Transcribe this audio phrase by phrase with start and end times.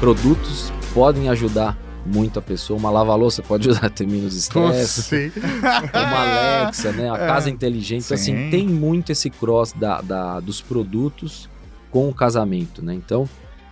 [0.00, 2.78] produtos podem ajudar muito a pessoa.
[2.78, 5.32] Uma lava-louça pode ajudar a ter menos estresse.
[5.92, 7.10] Uma Alexa, né?
[7.10, 8.04] A casa inteligente.
[8.04, 8.50] Então, assim, Sim.
[8.50, 11.48] tem muito esse cross da, da- dos produtos
[11.90, 12.94] com o casamento, né?
[12.94, 13.28] Então,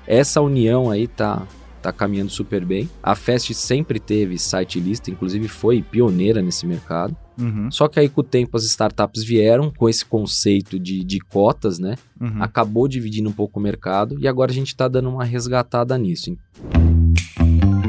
[0.07, 1.43] essa união aí tá,
[1.81, 2.89] tá caminhando super bem.
[3.03, 7.17] A Fest sempre teve site lista, inclusive foi pioneira nesse mercado.
[7.39, 11.19] Uhum, Só que aí com o tempo as startups vieram com esse conceito de, de
[11.19, 11.97] cotas, né?
[12.21, 12.43] uhum.
[12.43, 16.37] Acabou dividindo um pouco o mercado e agora a gente tá dando uma resgatada nisso.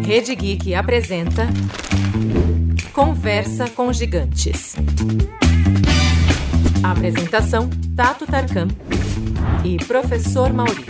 [0.03, 1.47] Rede Geek apresenta
[2.93, 4.75] Conversa com Gigantes.
[6.83, 8.67] Apresentação: Tato Tarkan
[9.63, 10.85] e Professor Mauri.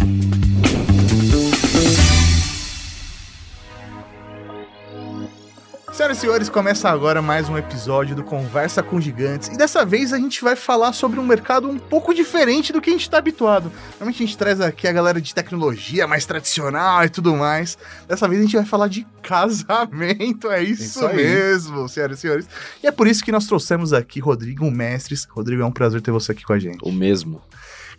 [5.96, 9.48] Senhoras e senhores, começa agora mais um episódio do Conversa com Gigantes.
[9.48, 12.90] E dessa vez a gente vai falar sobre um mercado um pouco diferente do que
[12.90, 13.72] a gente está habituado.
[13.92, 17.78] Normalmente a gente traz aqui a galera de tecnologia mais tradicional e tudo mais.
[18.10, 20.52] Dessa vez a gente vai falar de casamento.
[20.52, 22.50] É isso, Isso mesmo, senhoras e senhores.
[22.84, 25.26] E é por isso que nós trouxemos aqui Rodrigo Mestres.
[25.32, 26.80] Rodrigo, é um prazer ter você aqui com a gente.
[26.84, 27.42] O mesmo.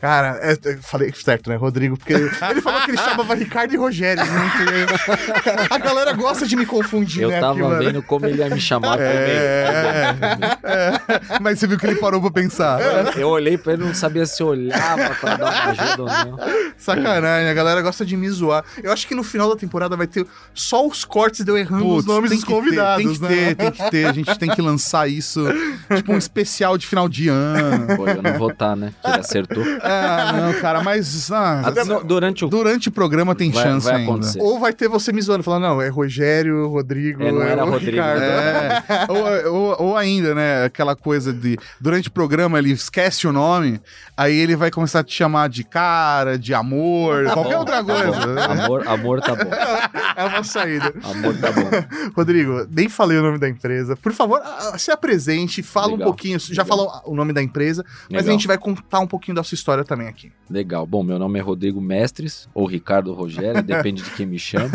[0.00, 1.97] Cara, é, eu falei certo, né, Rodrigo?
[1.97, 4.22] Porque ele falou que ele chamava Ricardo e Rogério.
[4.25, 4.30] Né?
[5.70, 7.41] A galera gosta de me confundir, Eu né?
[7.41, 7.78] tava aqui, mano.
[7.84, 10.48] vendo como ele ia me chamar É, também.
[10.62, 11.38] é.
[11.41, 12.78] Mas você viu que ele parou pra pensar.
[13.16, 16.38] Eu olhei pra ele e não sabia se olhava pra dar uma ajuda ou não.
[16.77, 18.64] Sacanagem, a galera gosta de me zoar.
[18.83, 21.86] Eu acho que no final da temporada vai ter só os cortes de eu errando
[21.88, 23.28] os nomes dos que ter, convidados, tem que né?
[23.28, 24.06] ter, tem que ter.
[24.06, 25.44] A gente tem que lançar isso,
[25.97, 27.97] tipo um especial de final de ano.
[27.97, 28.92] Pô, eu não vou estar, né?
[29.03, 29.64] Que ele acertou.
[29.86, 32.48] Ah, não, cara, mas ah, Até no- durante o.
[32.48, 34.10] durante o programa tem Vai- chance vai ainda.
[34.10, 34.40] acontecer.
[34.40, 37.70] Ou vai ter você me zoando, falando, não, é Rogério, Rodrigo, É, não era o
[37.70, 38.20] Rodrigo, Ricardo.
[38.20, 38.84] né?
[38.88, 43.32] É, ou, ou- ou ainda, né, aquela coisa de durante o programa ele esquece o
[43.32, 43.80] nome,
[44.16, 47.76] aí ele vai começar a te chamar de cara, de amor, Tá qualquer bom, outra
[47.76, 47.94] tá bom.
[47.94, 48.44] coisa.
[48.46, 49.50] Amor, amor tá bom.
[50.16, 50.94] É uma saída.
[51.04, 51.68] Amor tá bom.
[52.16, 53.96] Rodrigo, nem falei o nome da empresa.
[53.96, 56.38] Por favor, ah, se apresente, fala um Legal, pouquinho.
[56.40, 56.66] Já legal.
[56.66, 59.75] falou o nome da empresa, mas a gente vai contar um pouquinho da sua história
[59.84, 60.32] também aqui.
[60.48, 60.87] Legal.
[60.87, 64.70] Bom, meu nome é Rodrigo Mestres, ou Ricardo Rogério, depende de quem me chama.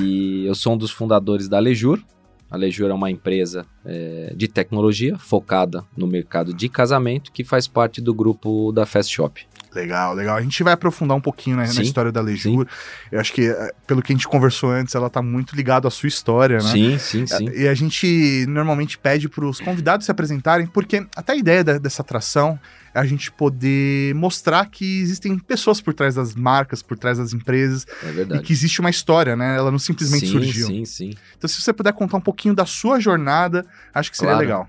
[0.00, 2.02] E eu sou um dos fundadores da Lejur.
[2.50, 7.66] A Lejur é uma empresa é, de tecnologia focada no mercado de casamento que faz
[7.66, 9.46] parte do grupo da Fast Shop.
[9.76, 10.36] Legal, legal.
[10.36, 12.66] A gente vai aprofundar um pouquinho né, na Sim, história da Lejur.
[13.12, 15.90] Eu acho que, eh, pelo que a gente conversou antes, ela tá muito ligada à
[15.90, 16.62] sua história, né?
[16.72, 17.48] Sim, sim, sim.
[17.54, 21.76] E a gente normalmente pede para os convidados se apresentarem, porque até a ideia da-
[21.78, 22.58] dessa atração
[22.94, 27.34] é a gente poder mostrar que existem pessoas por trás das marcas, por trás das
[27.34, 28.42] empresas, É e verdade.
[28.42, 29.56] que existe uma história, né?
[29.58, 30.66] Ela não simplesmente sim, surgiu.
[30.68, 31.10] sim, sim.
[31.36, 34.46] Então, se você puder contar um pouquinho da sua jornada, acho que seria Claro.
[34.46, 34.68] legal.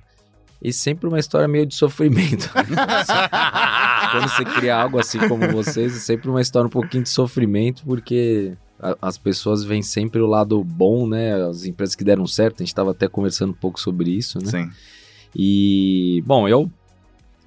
[0.62, 2.50] E sempre uma história meio de sofrimento.
[4.12, 7.84] Quando você cria algo assim como vocês, é sempre uma história um pouquinho de sofrimento,
[7.86, 8.58] porque
[9.02, 11.34] as pessoas veem sempre o lado bom, né?
[11.48, 14.50] As empresas que deram certo, a gente estava até conversando um pouco sobre isso, né?
[14.50, 14.72] Sim.
[15.36, 16.72] E, bom, eu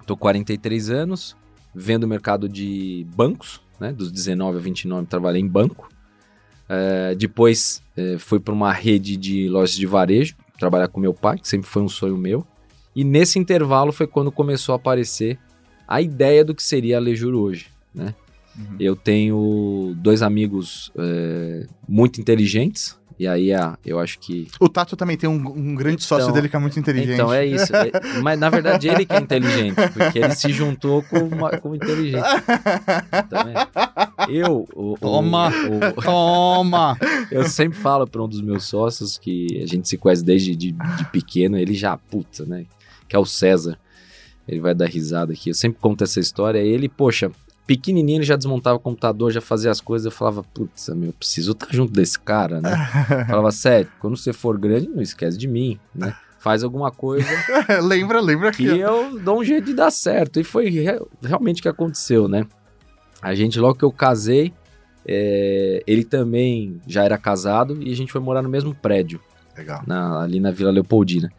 [0.07, 1.37] tô 43 anos,
[1.75, 3.93] vendo o mercado de bancos, né?
[3.93, 5.89] Dos 19 a 29 trabalhei em banco.
[6.69, 11.39] É, depois é, fui para uma rede de lojas de varejo, trabalhar com meu pai,
[11.39, 12.47] que sempre foi um sonho meu.
[12.95, 15.39] E nesse intervalo foi quando começou a aparecer
[15.87, 18.15] a ideia do que seria a Lejur hoje, né?
[18.59, 18.77] Uhum.
[18.81, 24.97] Eu tenho dois amigos é, muito inteligentes, e aí ah, eu acho que O Tato
[24.97, 27.15] também tem um, um grande sócio Então- dele que é muito inteligente.
[27.15, 27.75] então é isso.
[27.77, 27.91] É-
[28.23, 31.75] mas na verdade ele que é inteligente, porque ele se juntou com, uma, com o
[31.77, 32.23] inteligente.
[33.29, 34.31] Tá vendo?
[34.33, 35.49] Eu, o, o- Toma.
[35.97, 36.97] o- Toma!
[37.31, 40.73] eu sempre falo para um dos meus sócios que a gente se conhece desde de,
[40.73, 42.65] de pequeno, ele já, puta, né?
[43.11, 43.77] Que é o César.
[44.49, 45.51] Ele vai dar risada aqui.
[45.51, 46.61] Eu sempre conto essa história.
[46.61, 47.31] Ele, poxa,
[47.67, 50.07] pequenininho ele já desmontava o computador, já fazia as coisas.
[50.07, 52.71] Eu falava, putz, meu, eu preciso estar junto desse cara, né?
[53.29, 56.15] falava, sério, quando você for grande, não esquece de mim, né?
[56.39, 57.27] Faz alguma coisa
[57.83, 58.79] lembra, lembra que que.
[58.79, 60.41] eu dou um jeito de dar certo.
[60.41, 62.47] E foi re- realmente o que aconteceu, né?
[63.21, 64.53] A gente, logo que eu casei,
[65.07, 69.21] é, ele também já era casado e a gente foi morar no mesmo prédio,
[69.57, 69.83] Legal.
[69.87, 71.31] na- ali na Vila Leopoldina.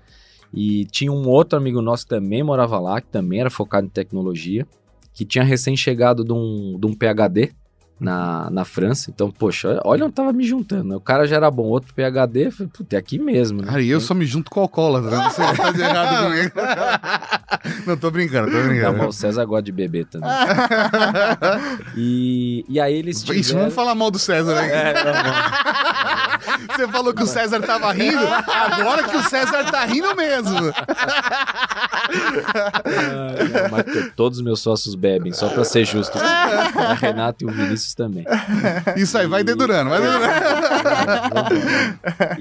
[0.53, 3.89] E tinha um outro amigo nosso que também morava lá, que também era focado em
[3.89, 4.68] tecnologia,
[5.13, 7.53] que tinha recém-chegado de um, de um PhD
[8.01, 9.12] na, na França.
[9.13, 10.83] Então, poxa, olha onde tava me juntando.
[10.86, 10.95] né?
[10.95, 13.68] O cara já era bom, outro PhD, eu falei, puta, é aqui mesmo, né?
[13.68, 16.24] Cara, e eu só me junto com alcoólatra, não sei o que tá de errado
[16.25, 16.51] comigo.
[17.86, 18.98] Não, tô brincando, tô Não, brincando.
[18.98, 20.30] mas o César gosta de beber também.
[21.95, 23.39] e, e aí eles tiveram...
[23.42, 24.89] Isso, vamos falar mal do César, né?
[24.89, 26.39] É, tá
[26.75, 30.74] Você falou que o César tava rindo, agora que o César tá rindo mesmo.
[32.13, 36.17] Ah, não, mas to- todos os meus sócios bebem, só pra ser justo.
[36.17, 38.25] A Renata e o Vinícius também.
[38.97, 40.33] Isso aí, vai dedurando, vai dedurando.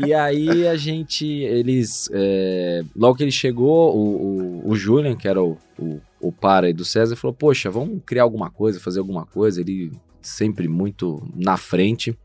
[0.07, 5.29] E aí a gente, eles, é, logo que ele chegou, o, o, o Julian, que
[5.29, 8.99] era o, o, o par aí do César, falou, poxa, vamos criar alguma coisa, fazer
[9.01, 9.93] alguma coisa, ele
[10.23, 12.17] sempre muito na frente.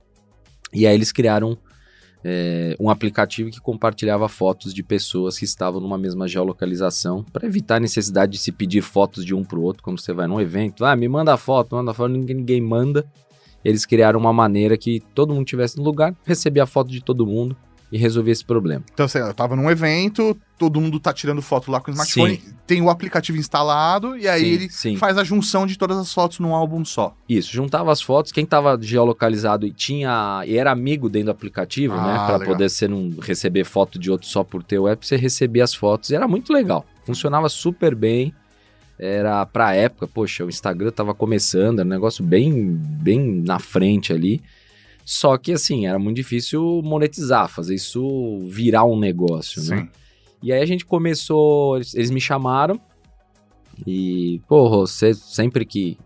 [0.74, 1.58] E aí eles criaram
[2.28, 7.76] é, um aplicativo que compartilhava fotos de pessoas que estavam numa mesma geolocalização, para evitar
[7.76, 10.42] a necessidade de se pedir fotos de um para o outro quando você vai num
[10.42, 10.84] evento.
[10.84, 13.06] Ah, me manda foto, manda foto, ninguém, ninguém manda.
[13.64, 17.28] Eles criaram uma maneira que todo mundo tivesse no lugar, recebia a foto de todo
[17.28, 17.56] mundo
[17.92, 18.84] e resolvia esse problema.
[18.94, 21.94] Então, sei lá, eu tava num evento, todo mundo tá tirando foto lá com o
[21.94, 24.96] smartphone, tem o aplicativo instalado, e aí Sim, ele sim.
[24.98, 27.16] faz a junção de todas as fotos num álbum só.
[27.30, 31.94] Isso, juntava as fotos, quem estava geolocalizado e tinha e era amigo dentro do aplicativo,
[31.96, 35.06] Ah, né, para poder você não receber foto de outro só por ter o app,
[35.06, 36.86] você recebia as fotos, e era muito legal.
[37.06, 38.34] Funcionava super bem.
[38.98, 44.14] Era pra época, poxa, o Instagram tava começando, era um negócio bem bem na frente
[44.14, 44.42] ali.
[45.06, 49.82] Só que assim, era muito difícil monetizar, fazer isso virar um negócio, né?
[49.82, 49.90] Sim.
[50.42, 52.80] E aí a gente começou, eles, eles me chamaram
[53.86, 55.98] e, pô, você sempre que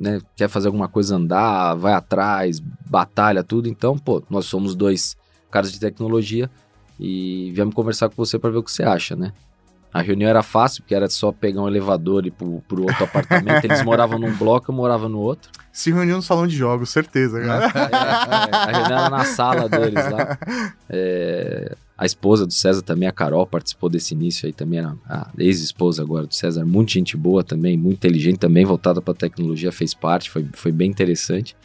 [0.00, 5.16] né, quer fazer alguma coisa andar, vai atrás, batalha, tudo, então, pô, nós somos dois
[5.50, 6.50] caras de tecnologia
[6.98, 9.32] e viemos conversar com você para ver o que você acha, né?
[9.92, 13.04] A reunião era fácil, porque era só pegar um elevador e ir pro, pro outro
[13.04, 13.64] apartamento.
[13.64, 15.50] Eles moravam num bloco, eu morava no outro.
[15.78, 17.66] Se reuniu no salão de jogos, certeza, cara.
[17.66, 20.36] É, a reunião era na sala deles lá.
[20.90, 24.80] É, a esposa do César também, a Carol, participou desse início aí também.
[24.80, 29.14] Era a ex-esposa agora do César, muito gente boa também, muito inteligente também, voltada para
[29.14, 31.56] tecnologia, fez parte, foi, foi bem interessante.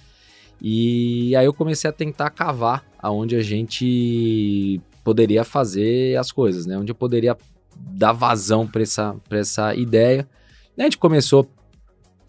[0.62, 6.78] E aí eu comecei a tentar cavar aonde a gente poderia fazer as coisas, né?
[6.78, 7.36] Onde eu poderia
[7.76, 10.30] dar vazão para essa, pra essa ideia.
[10.78, 11.50] E a gente começou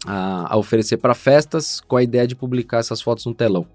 [0.05, 3.65] a, a oferecer para festas com a ideia de publicar essas fotos no telão.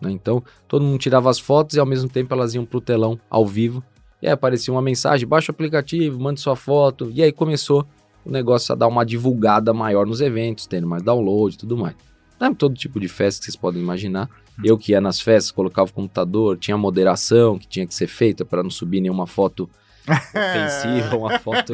[0.00, 0.10] né?
[0.10, 3.18] Então, todo mundo tirava as fotos e ao mesmo tempo elas iam para o telão
[3.28, 3.82] ao vivo.
[4.22, 7.10] E aí aparecia uma mensagem: baixa o aplicativo, mande sua foto.
[7.12, 7.86] E aí começou
[8.24, 11.94] o negócio a dar uma divulgada maior nos eventos, tendo mais download e tudo mais.
[12.38, 12.54] Né?
[12.56, 14.28] Todo tipo de festa que vocês podem imaginar.
[14.62, 18.44] Eu que ia nas festas, colocava o computador, tinha moderação que tinha que ser feita
[18.44, 19.68] para não subir nenhuma foto
[20.14, 21.72] ofensiva, uma foto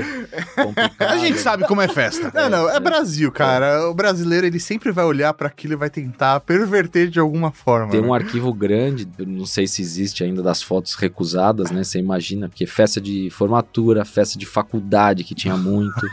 [0.54, 1.12] complicada.
[1.12, 2.30] A gente sabe como é festa.
[2.34, 3.88] Não, não, é Brasil, cara.
[3.88, 7.90] O brasileiro, ele sempre vai olhar pra aquilo e vai tentar perverter de alguma forma.
[7.90, 8.06] Tem né?
[8.06, 11.82] um arquivo grande, não sei se existe ainda das fotos recusadas, né?
[11.84, 16.06] Você imagina, porque festa de formatura, festa de faculdade que tinha muito,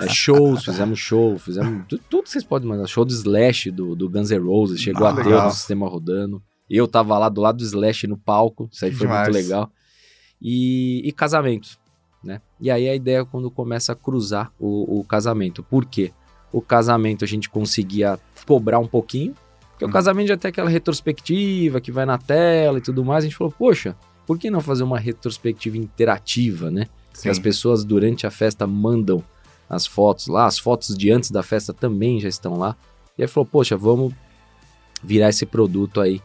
[0.00, 2.86] é, shows, fizemos show, fizemos tu- tudo que vocês podem imaginar.
[2.88, 6.42] Show do Slash do, do Guns N' Roses, chegou Ah, a ter no sistema rodando.
[6.68, 9.44] Eu tava lá do lado do Slash no palco, isso aí Que foi muito demais.
[9.44, 9.70] legal.
[10.42, 11.78] E, e casamentos,
[12.22, 12.40] né?
[12.60, 15.62] E aí a ideia é quando começa a cruzar o, o casamento.
[15.62, 16.12] Por quê?
[16.52, 19.34] O casamento a gente conseguia cobrar um pouquinho,
[19.70, 19.92] porque o Uhum.
[19.92, 23.24] casamento já tem aquela retrospectiva que vai na tela e tudo mais.
[23.24, 23.96] A gente falou, poxa,
[24.26, 26.86] por que não fazer uma retrospectiva interativa, né?
[27.12, 27.22] Sim.
[27.22, 29.22] Que as pessoas durante a festa mandam
[29.68, 32.76] as fotos lá, as fotos de antes da festa também já estão lá.
[33.16, 34.12] E aí falou, poxa, vamos
[35.02, 36.20] virar esse produto aí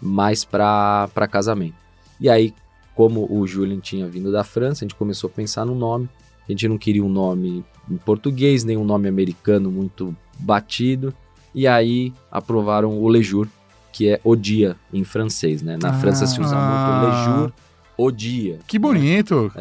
[0.00, 1.74] mais para casamento.
[2.20, 2.54] E aí,
[2.94, 6.08] como o Julian tinha vindo da França, a gente começou a pensar no nome.
[6.48, 11.14] A gente não queria um nome em português, nem um nome americano muito batido.
[11.54, 13.46] E aí aprovaram o Lejour,
[13.92, 15.78] que é o dia em francês, né?
[15.80, 17.52] Na França se usa muito Lejour,
[17.96, 18.58] o dia.
[18.66, 19.52] Que bonito.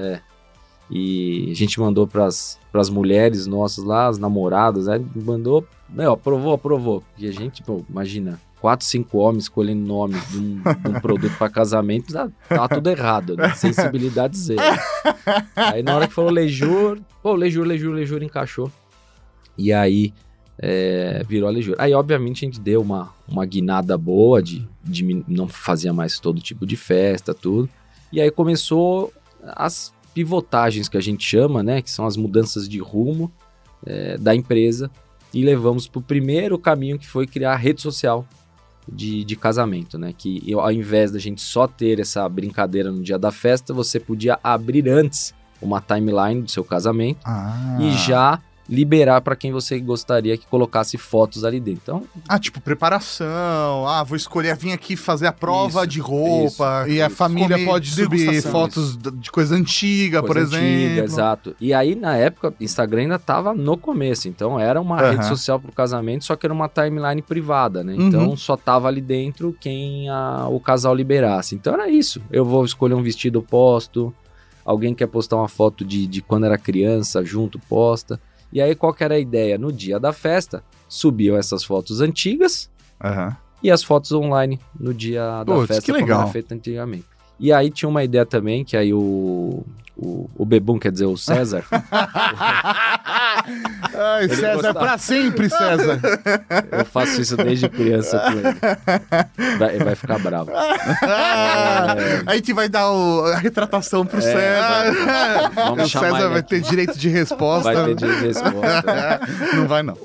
[0.90, 6.54] E a gente mandou pras, pras mulheres nossas lá, as namoradas, aí mandou, meu, aprovou,
[6.54, 7.04] aprovou.
[7.18, 11.36] E a gente, pô, imagina, quatro, cinco homens escolhendo nome de um, de um produto
[11.36, 13.54] para casamento, tá, tá tudo errado, né?
[13.56, 14.62] Sensibilidade zero.
[15.56, 18.72] aí na hora que falou Lejour, pô, Lejour, Lejour, Lejour encaixou.
[19.58, 20.14] E aí
[20.60, 21.54] é, virou a.
[21.80, 26.40] Aí, obviamente, a gente deu uma, uma guinada boa de, de não fazia mais todo
[26.40, 27.68] tipo de festa, tudo.
[28.14, 29.12] E aí começou
[29.44, 31.82] as pivotagens que a gente chama, né?
[31.82, 33.32] Que são as mudanças de rumo
[33.84, 34.92] é, da empresa.
[35.34, 38.28] E levamos para o primeiro caminho que foi criar a rede social
[38.92, 40.14] de, de casamento, né?
[40.18, 44.00] Que eu, ao invés da gente só ter essa brincadeira no dia da festa, você
[44.00, 47.78] podia abrir antes uma timeline do seu casamento Ah.
[47.80, 51.82] e já liberar para quem você gostaria que colocasse fotos ali dentro.
[51.84, 53.88] Então, Ah, tipo, preparação.
[53.88, 56.86] Ah, vou escolher, vim aqui fazer a prova Isso, de roupa.
[56.88, 57.16] E a Isso.
[57.16, 60.86] família Comer, pode subir fotos de coisa antiga, por coisa exemplo.
[60.86, 61.56] antiga, exato.
[61.60, 65.12] E aí, na época, Instagram ainda tava no começo, então era uma Aham.
[65.12, 67.94] rede social pro casamento, só que era uma timeline privada, né?
[67.94, 68.08] Uhum.
[68.08, 71.56] Então só tava ali dentro quem a- o casal liberasse.
[71.56, 72.22] Então era isso.
[72.32, 74.14] Eu vou escolher um vestido posto,
[74.64, 78.20] alguém quer postar uma foto de, de quando era criança, junto, posta.
[78.52, 79.58] E aí, qual que era a ideia?
[79.58, 82.70] No dia da festa, subiam essas fotos antigas
[83.02, 83.36] Aham.
[83.64, 86.22] e as fotos online no dia da festa, que como legal.
[86.22, 87.06] era feito antigamente.
[87.40, 89.64] E aí tinha uma ideia também, que aí o,
[90.02, 91.64] o, o Bebum, quer dizer, o César,
[93.94, 94.80] Ai, Ele César, gostava.
[94.80, 96.00] pra sempre, César.
[96.72, 99.58] eu faço isso desde criança com ele.
[99.58, 100.52] Vai, vai ficar bravo.
[100.52, 102.24] É.
[102.32, 104.94] A gente vai dar o- a retratação pro César.
[105.54, 106.50] Vamos o César vai aqui.
[106.50, 107.74] ter direito de resposta.
[107.74, 109.20] Vai ter de resposta.
[109.56, 109.96] Não vai, não.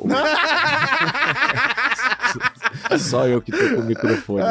[2.98, 4.44] Só eu que tô com o microfone.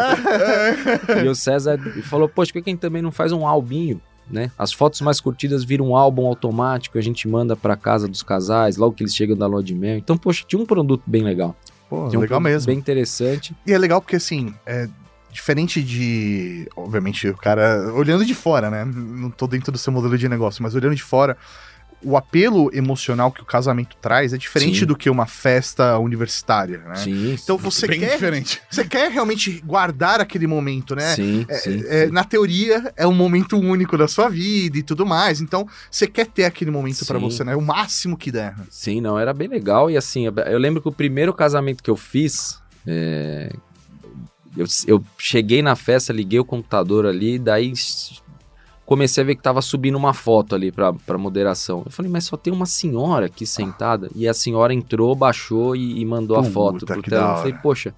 [1.23, 4.51] e o César falou, poxa, por que a gente também não faz um albinho, né?
[4.57, 8.77] As fotos mais curtidas viram um álbum automático, a gente manda pra casa dos casais,
[8.77, 9.97] logo que eles chegam da lua de mel.
[9.97, 11.55] Então, poxa, tinha um produto bem legal.
[11.89, 12.67] Pô, Tinha um legal mesmo.
[12.67, 13.55] Bem interessante.
[13.65, 14.89] E é legal porque, assim, é
[15.31, 16.67] diferente de.
[16.75, 17.93] Obviamente, o cara.
[17.93, 18.85] Olhando de fora, né?
[18.85, 21.37] Não tô dentro do seu modelo de negócio, mas olhando de fora.
[22.05, 24.85] O apelo emocional que o casamento traz é diferente Sim.
[24.85, 26.95] do que uma festa universitária, né?
[26.95, 27.33] Sim.
[27.33, 28.61] Então você Bem quer, diferente.
[28.69, 31.15] você quer realmente guardar aquele momento, né?
[31.15, 32.11] Sim, É, sim, é, sim.
[32.11, 35.41] na teoria, é um momento único da sua vida e tudo mais.
[35.41, 37.25] Então, você quer ter aquele momento pra Sim.
[37.25, 37.55] você, né?
[37.55, 38.53] O máximo que der.
[38.69, 39.89] Sim, não, era bem legal.
[39.89, 43.51] E assim, eu lembro que o primeiro casamento que eu fiz, é,
[44.55, 47.73] eu, eu cheguei na festa, liguei o computador ali, daí
[48.85, 51.83] comecei a ver que tava subindo uma foto ali pra, pra moderação.
[51.85, 54.09] Eu falei, mas só tem uma senhora aqui sentada.
[54.15, 57.53] E a senhora entrou, baixou e, e mandou a Puta, foto pro da Eu falei,
[57.53, 57.93] poxa,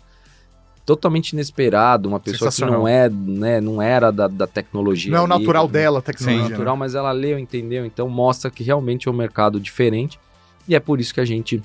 [0.85, 5.11] totalmente inesperado, uma pessoa que não é, né, não era da, da tecnologia.
[5.11, 5.73] Não é o natural né?
[5.73, 6.49] dela, a Não é tecnologia.
[6.49, 7.85] natural, mas ela leu, entendeu?
[7.85, 10.17] Então mostra que realmente é um mercado diferente
[10.65, 11.61] e é por isso que a gente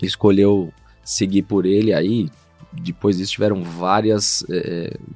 [0.00, 0.72] escolheu
[1.04, 2.30] seguir por ele aí.
[2.72, 4.44] Depois disso tiveram vários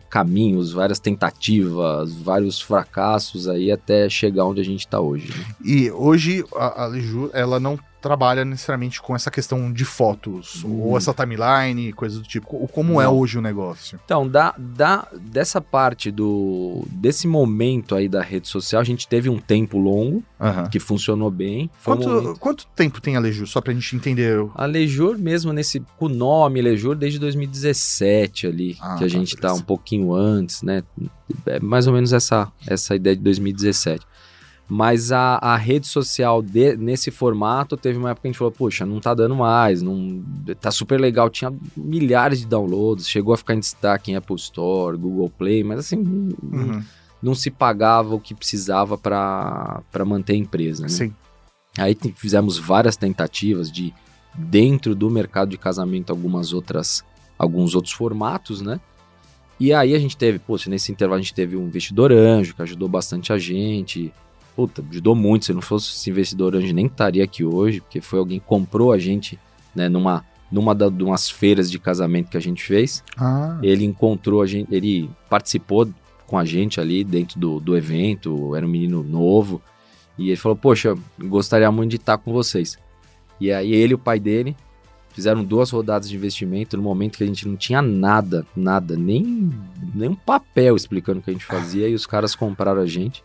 [0.09, 5.29] caminhos, várias tentativas, vários fracassos aí até chegar onde a gente está hoje.
[5.29, 5.45] né?
[5.63, 6.91] E hoje a, a
[7.35, 10.81] ela não trabalha necessariamente com essa questão de fotos, Hum.
[10.83, 12.67] ou essa timeline, coisa do tipo.
[12.69, 13.99] Como é hoje o negócio?
[14.05, 19.29] Então, da, da, dessa parte do desse momento aí da rede social, a gente teve
[19.29, 20.23] um tempo longo
[20.71, 21.71] que funcionou bem.
[21.79, 23.47] Foi um Quanto, quanto tempo tem a Leju?
[23.47, 24.39] Só pra gente entender.
[24.55, 29.09] A Lejur mesmo, nesse, com o nome Lejur, desde 2017 ali, Ah, que a tá,
[29.09, 29.61] gente tá beleza.
[29.63, 30.83] um pouquinho antes, né?
[31.47, 34.05] É mais ou menos essa, essa ideia de 2017.
[34.73, 38.53] Mas a, a rede social de- nesse formato, teve uma época que a gente falou,
[38.53, 40.23] poxa, não tá dando mais, não,
[40.61, 44.97] tá super legal, tinha milhares de downloads, chegou a ficar em destaque em Apple Store,
[44.97, 46.83] Google Play, mas assim, não, Uhum,
[47.21, 50.89] não se pagava o que precisava para manter a empresa, né?
[50.89, 51.13] Sim.
[51.77, 53.93] Aí fizemos várias tentativas de
[54.33, 57.05] dentro do mercado de casamento algumas outras
[57.37, 58.79] alguns outros formatos, né?
[59.59, 62.63] E aí a gente teve, se nesse intervalo a gente teve um investidor anjo que
[62.63, 64.13] ajudou bastante a gente.
[64.61, 65.47] Puta, ajudou muito.
[65.47, 68.93] Se não fosse esse investidor anjo, nem estaria aqui hoje, porque foi alguém que comprou
[68.93, 69.39] a gente,
[69.75, 73.03] né, numa numa da, de umas feiras de casamento que a gente fez.
[73.17, 75.89] Ah, Ele encontrou a gente, ele participou
[76.27, 79.63] com a gente ali dentro do, do evento, era um menino novo,
[80.19, 82.79] e ele falou, poxa, gostaria muito de estar com vocês.
[83.41, 84.55] E aí ele e o pai dele
[85.15, 89.51] fizeram duas rodadas de investimento no momento que a gente não tinha nada, nada, nem,
[89.95, 93.25] nem um papel explicando o que a gente fazia, e os caras compraram a gente.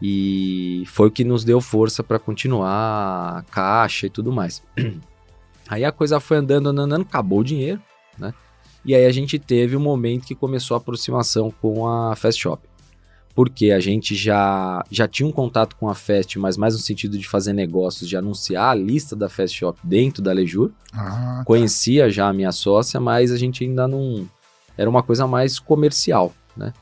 [0.00, 4.62] E foi o que nos deu força para continuar caixa e tudo mais.
[5.68, 7.80] Aí a coisa foi andando, andando, andando, acabou o dinheiro,
[8.18, 8.32] né?
[8.84, 12.62] E aí a gente teve um momento que começou a aproximação com a Fast Shop.
[13.34, 17.18] Porque a gente já, já tinha um contato com a Fast, mas mais no sentido
[17.18, 20.70] de fazer negócios, de anunciar a lista da Fast Shop dentro da Lejur.
[20.94, 24.24] ah, Conhecia já a minha sócia, mas a gente ainda não.
[24.78, 26.72] Era uma coisa mais comercial, né?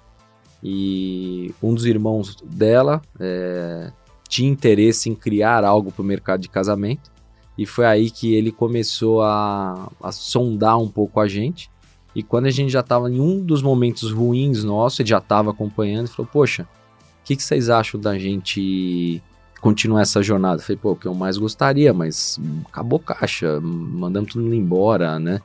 [0.64, 3.92] E um dos irmãos dela é,
[4.26, 7.12] tinha interesse em criar algo para o mercado de casamento.
[7.56, 11.71] E foi aí que ele começou a, a sondar um pouco a gente.
[12.14, 15.50] E quando a gente já estava em um dos momentos ruins nossos, ele já estava
[15.50, 19.23] acompanhando, e falou: Poxa, o que, que vocês acham da gente
[19.61, 20.62] continuar essa jornada?
[20.62, 25.42] Eu falei: Pô, o que eu mais gostaria, mas acabou caixa, mandamos tudo embora, né?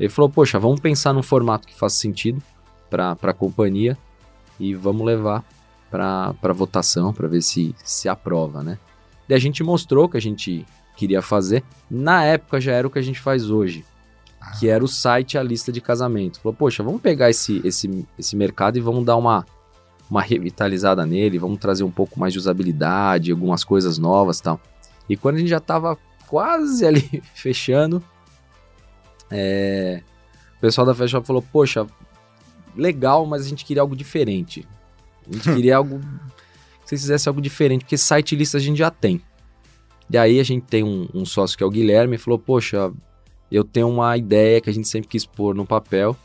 [0.00, 2.42] Ele falou: Poxa, vamos pensar num formato que faça sentido
[2.90, 3.96] para a companhia
[4.58, 5.44] e vamos levar
[5.90, 8.78] para votação para ver se se aprova, né?
[9.28, 10.64] E a gente mostrou que a gente
[10.96, 11.62] queria fazer.
[11.90, 13.84] Na época já era o que a gente faz hoje,
[14.58, 16.40] que era o site a lista de casamento.
[16.40, 19.44] Falou, poxa, vamos pegar esse, esse, esse mercado e vamos dar uma,
[20.10, 24.60] uma revitalizada nele, vamos trazer um pouco mais de usabilidade, algumas coisas novas e tal.
[25.08, 25.98] E quando a gente já estava
[26.28, 28.02] quase ali fechando,
[29.30, 30.02] é,
[30.56, 31.86] o pessoal da Fast Shop falou, poxa,
[32.76, 34.66] legal, mas a gente queria algo diferente.
[35.28, 36.06] A gente queria algo que
[36.88, 39.20] vocês fizessem algo diferente, porque site lista a gente já tem.
[40.08, 42.92] E aí a gente tem um, um sócio que é o Guilherme e falou, poxa,
[43.50, 46.16] eu tenho uma ideia que a gente sempre quis pôr no papel,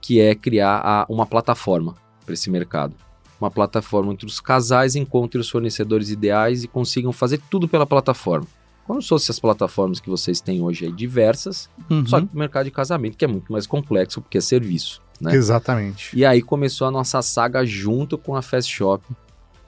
[0.00, 1.94] que é criar a- uma plataforma
[2.26, 2.94] para esse mercado.
[3.40, 8.46] Uma plataforma entre os casais encontrem os fornecedores ideais e consigam fazer tudo pela plataforma.
[8.86, 12.04] Como se fossem as plataformas que vocês têm hoje aí, diversas, Uhum.
[12.06, 15.00] só que o mercado de casamento, que é muito mais complexo, porque é serviço.
[15.22, 15.34] Né?
[15.34, 16.16] Exatamente.
[16.16, 19.04] E aí começou a nossa saga junto com a Fast Shop,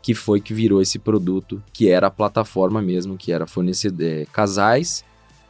[0.03, 4.27] que foi que virou esse produto, que era a plataforma mesmo, que era fornecer eh,
[4.33, 5.05] casais,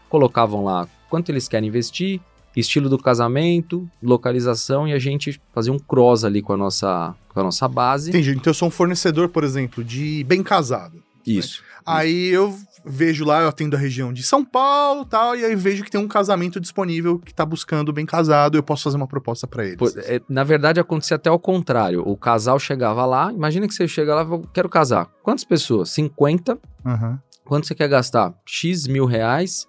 [0.08, 2.20] colocavam lá quanto eles querem investir,
[2.54, 7.40] estilo do casamento, localização, e a gente fazia um cross ali com a nossa, com
[7.40, 8.10] a nossa base.
[8.10, 8.32] Entendi.
[8.32, 11.02] Então eu sou um fornecedor, por exemplo, de bem casado.
[11.26, 11.62] Isso.
[11.84, 15.54] Aí eu vejo lá, eu atendo a região de São Paulo e tal, e aí
[15.56, 19.06] vejo que tem um casamento disponível que tá buscando bem casado, eu posso fazer uma
[19.06, 19.76] proposta pra eles.
[19.76, 22.02] Pô, é, na verdade, acontecia até ao contrário.
[22.06, 25.08] O casal chegava lá, imagina que você chega lá e quero casar.
[25.22, 25.90] Quantas pessoas?
[25.90, 26.58] 50.
[26.84, 27.20] Aham.
[27.44, 28.34] Quanto você quer gastar?
[28.46, 29.66] X mil reais.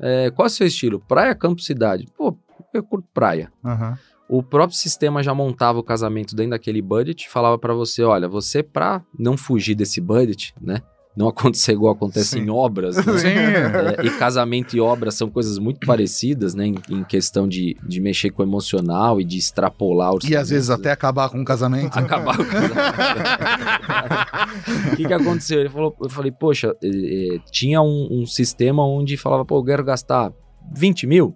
[0.00, 1.00] É, qual é o seu estilo?
[1.00, 2.06] Praia, campo, cidade?
[2.16, 2.36] Pô,
[2.72, 3.50] eu curto praia.
[3.64, 3.98] Aham.
[4.28, 8.60] O próprio sistema já montava o casamento dentro daquele budget, falava pra você, olha, você
[8.60, 10.82] pra não fugir desse budget, né?
[11.16, 12.40] Não acontecer igual acontece Sim.
[12.40, 13.18] em obras, né?
[13.18, 13.28] Sim.
[13.28, 16.66] É, e casamento e obra são coisas muito parecidas, né?
[16.66, 20.68] Em, em questão de, de mexer com o emocional e de extrapolar E às vezes
[20.68, 21.96] até acabar com o casamento.
[21.96, 22.76] acabar o casamento.
[24.92, 25.60] O que, que aconteceu?
[25.60, 29.64] Ele falou, eu falei, poxa, eh, eh, tinha um, um sistema onde falava, pô, eu
[29.64, 30.32] quero gastar
[30.74, 31.34] 20 mil.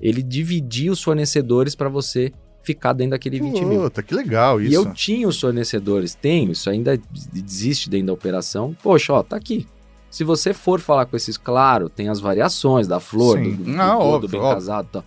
[0.00, 2.32] Ele dividia os fornecedores para você
[2.64, 3.82] ficar dentro daquele 20 mil.
[3.82, 4.72] Puta, que legal isso.
[4.72, 6.98] E eu tinha os fornecedores, tenho, isso ainda
[7.34, 8.74] existe dentro da operação.
[8.82, 9.66] Poxa, ó, tá aqui.
[10.10, 13.50] Se você for falar com esses, claro, tem as variações da flor, Sim.
[13.50, 14.54] do, do, do, do óbvio, bem óbvio.
[14.54, 15.04] casado e tal.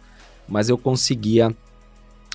[0.48, 1.56] Mas eu conseguia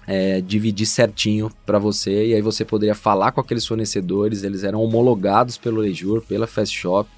[0.07, 4.83] é, dividir certinho para você, e aí você poderia falar com aqueles fornecedores, eles eram
[4.83, 7.09] homologados pelo Lejur, pela Fast Shop,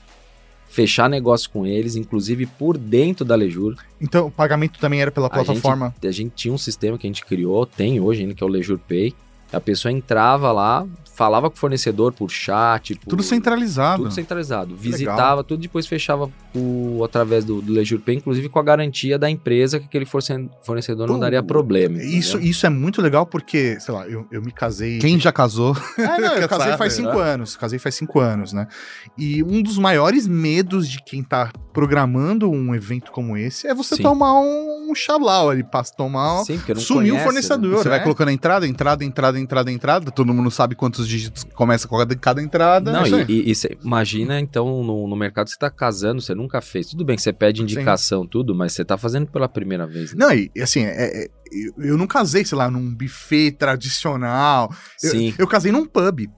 [0.74, 3.76] fechar negócio com eles, inclusive por dentro da Lejur.
[4.00, 5.94] Então o pagamento também era pela A gente- plataforma.
[6.02, 8.50] A gente tinha um sistema que a gente criou, tem hoje ainda, que é o
[8.50, 9.14] Lejur Pay.
[9.54, 14.02] A pessoa entrava lá, falava com o fornecedor por chat, por, Tudo centralizado.
[14.02, 14.74] tudo centralizado.
[14.76, 19.30] Visitava tudo, depois fechava o, através do, do Lejur Pay, inclusive com a garantia da
[19.30, 22.02] empresa que aquele force- fornecedor não Pô, daria problema.
[22.02, 22.50] Isso, entendeu?
[22.50, 24.98] isso é muito legal porque, sei lá, eu, eu me casei.
[24.98, 25.76] Quem já casou?
[25.98, 27.56] Ah, não, eu casei faz cinco anos.
[27.56, 28.66] Casei faz cinco anos, né?
[29.16, 33.96] E um dos maiores medos de quem tá programando um evento como esse é você
[33.96, 34.02] Sim.
[34.02, 36.40] tomar um, um xablau ali, pra tomar.
[36.40, 37.78] um- Sim, porque não Sumir o fornecedor.
[37.82, 38.04] Você vai né?
[38.04, 40.10] colocando a entrada, entrada, entrada, entrada, entrada.
[40.10, 42.92] Todo mundo sabe quantos dígitos começa com cada- cada entrada.
[42.92, 46.20] Não, É e, e- e cê imagina então no, no mercado que você tá casando,
[46.20, 46.88] você nunca fez.
[46.88, 50.12] Tudo bem que você pede indicação, tudo, mas você tá fazendo pela primeira vez.
[50.14, 50.24] né?
[50.26, 54.72] Não, e e assim, é- é- eu, eu não casei, sei lá, num buffet tradicional.
[55.02, 55.34] Eu- Sim.
[55.38, 56.28] Eu, casei num pub.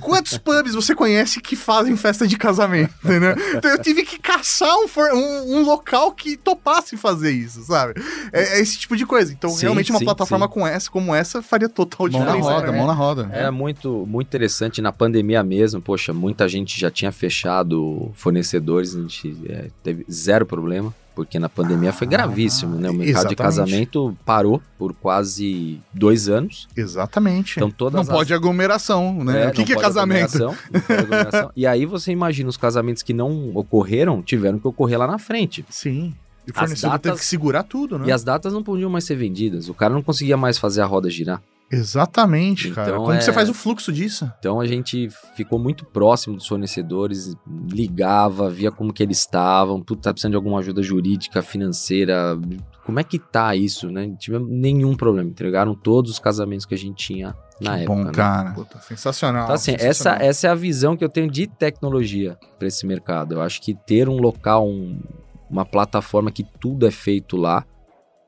[0.00, 3.34] Quantos pubs você conhece que fazem festa de casamento, entendeu?
[3.56, 7.94] Então eu tive que caçar um, um- um local que topasse fazer isso, sabe?
[8.32, 9.32] É, é esse tipo de coisa.
[9.32, 10.52] Então, Sim, realmente, uma sim, plataforma sim.
[10.52, 12.50] com essa, como essa faria total Mão na diferença.
[12.50, 12.78] roda, né?
[12.78, 13.28] mão na roda.
[13.32, 15.80] Era muito, muito interessante na pandemia mesmo.
[15.82, 21.48] Poxa, muita gente já tinha fechado fornecedores, a gente é, teve zero problema, porque na
[21.48, 22.90] pandemia foi Ah, gravíssimo, né?
[22.90, 23.36] O mercado de exatamente.
[23.36, 26.66] casamento parou por quase dois anos.
[26.76, 27.54] Exatamente.
[27.56, 29.44] Então todas Não as- pode aglomeração, né?
[29.44, 30.54] É, o que, que é casamento?
[30.88, 35.18] aglomeração, e aí você imagina os casamentos que não ocorreram, tiveram que ocorrer lá na
[35.18, 35.64] frente.
[35.70, 36.14] Sim.
[36.46, 38.08] E o fornecedor teve datas- que segurar tudo, né?
[38.08, 39.68] E as datas não podiam mais ser vendidas.
[39.68, 41.40] O cara não conseguia mais fazer a roda girar.
[41.74, 42.88] Exatamente, cara.
[42.90, 44.30] Então, Como é- que você faz o fluxo disso?
[44.38, 47.34] Então a gente ficou muito próximo dos fornecedores,
[47.70, 52.38] ligava, via como que eles estavam, puta, tá precisando de alguma ajuda jurídica, financeira,
[52.84, 54.06] como é que tá isso, né?
[54.06, 57.94] Não tivemos nenhum problema, entregaram todos os casamentos que a gente tinha na época.
[57.94, 58.12] Bom, né?
[58.12, 58.50] cara.
[58.52, 59.44] Puta, sensacional.
[59.44, 60.20] Então, assim, essa, sensacional.
[60.22, 63.34] essa é a visão que eu tenho de tecnologia para esse mercado.
[63.34, 65.00] Eu acho que ter um local, um-
[65.48, 67.64] uma plataforma que tudo é feito lá,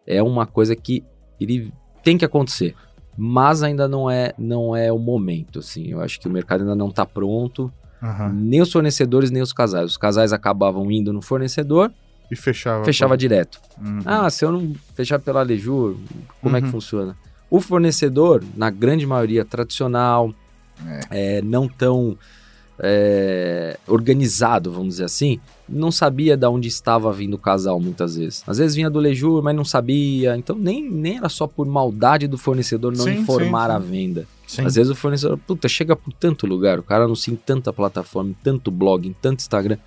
[0.07, 1.05] é uma coisa que
[1.41, 1.73] ele
[2.05, 2.75] tem que acontecer.
[3.17, 5.87] Mas ainda não é, não é o momento, assim.
[5.89, 7.73] Eu acho que o mercado ainda não está pronto.
[8.03, 8.31] Aham.
[8.33, 9.91] Nem os fornecedores, nem os casais.
[9.93, 11.91] Os casais acabavam indo no fornecedor,
[12.31, 12.85] E fechava.
[12.85, 13.59] fechava direto.
[13.81, 14.01] Uhum.
[14.05, 15.97] Ah, se eu não fechar pela Lejur,
[16.43, 16.73] como é que Uhum.
[16.73, 17.17] funciona?
[17.49, 20.35] O fornecedor, na grande maioria tradicional,
[21.11, 22.19] é, não tão
[22.79, 28.43] é, organizado, vamos dizer assim, não sabia de onde estava vindo o casal muitas vezes.
[28.47, 30.37] Às vezes vinha do Lejur, mas não sabia.
[30.37, 33.87] Então nem, nem era só por maldade do fornecedor não Sim, informar sim, a sim.
[33.91, 34.29] venda.
[34.47, 34.65] Sim.
[34.65, 38.31] Às vezes o fornecedor, puta, chega por tanto lugar, o cara anuncia em tanta plataforma,
[38.31, 39.79] em tanto blog, em tanto Instagram.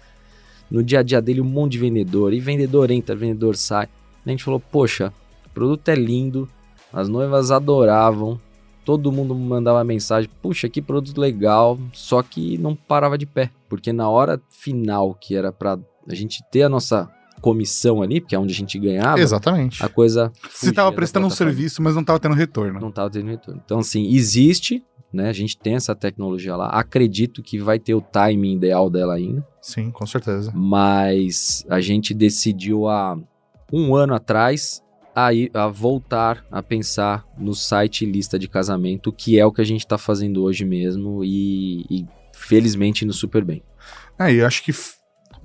[0.70, 2.34] No dia a dia dele, um monte de vendedor.
[2.34, 3.88] E vendedor entra, vendedor sai.
[4.26, 5.14] A gente falou, poxa,
[5.46, 6.48] o produto é lindo,
[6.92, 8.40] as noivas adoravam,
[8.86, 13.94] todo mundo mandava mensagem, puxa, que produto legal, só que não parava de pé, porque
[13.94, 18.40] na hora final, que era para a gente ter a nossa comissão ali, porque é
[18.40, 19.84] onde a gente ganhava, Exatamente.
[19.84, 22.80] a coisa Você fugia tava da prestando um serviço, mas não tava tendo retorno.
[22.80, 23.62] Não tava tendo retorno.
[23.64, 25.30] Então, assim, existe, né?
[25.30, 26.68] A gente tem essa tecnologia lá.
[26.68, 29.46] Acredito que vai ter o timing ideal dela ainda.
[29.62, 30.52] Sim, com certeza.
[30.54, 33.18] Mas a gente decidiu há
[33.72, 34.84] um ano atrás
[35.16, 39.62] a, ir- a voltar a pensar no site lista de casamento, que é o que
[39.62, 43.62] a gente tá fazendo hoje mesmo e, e felizmente indo super bem.
[44.18, 44.72] É, e eu acho que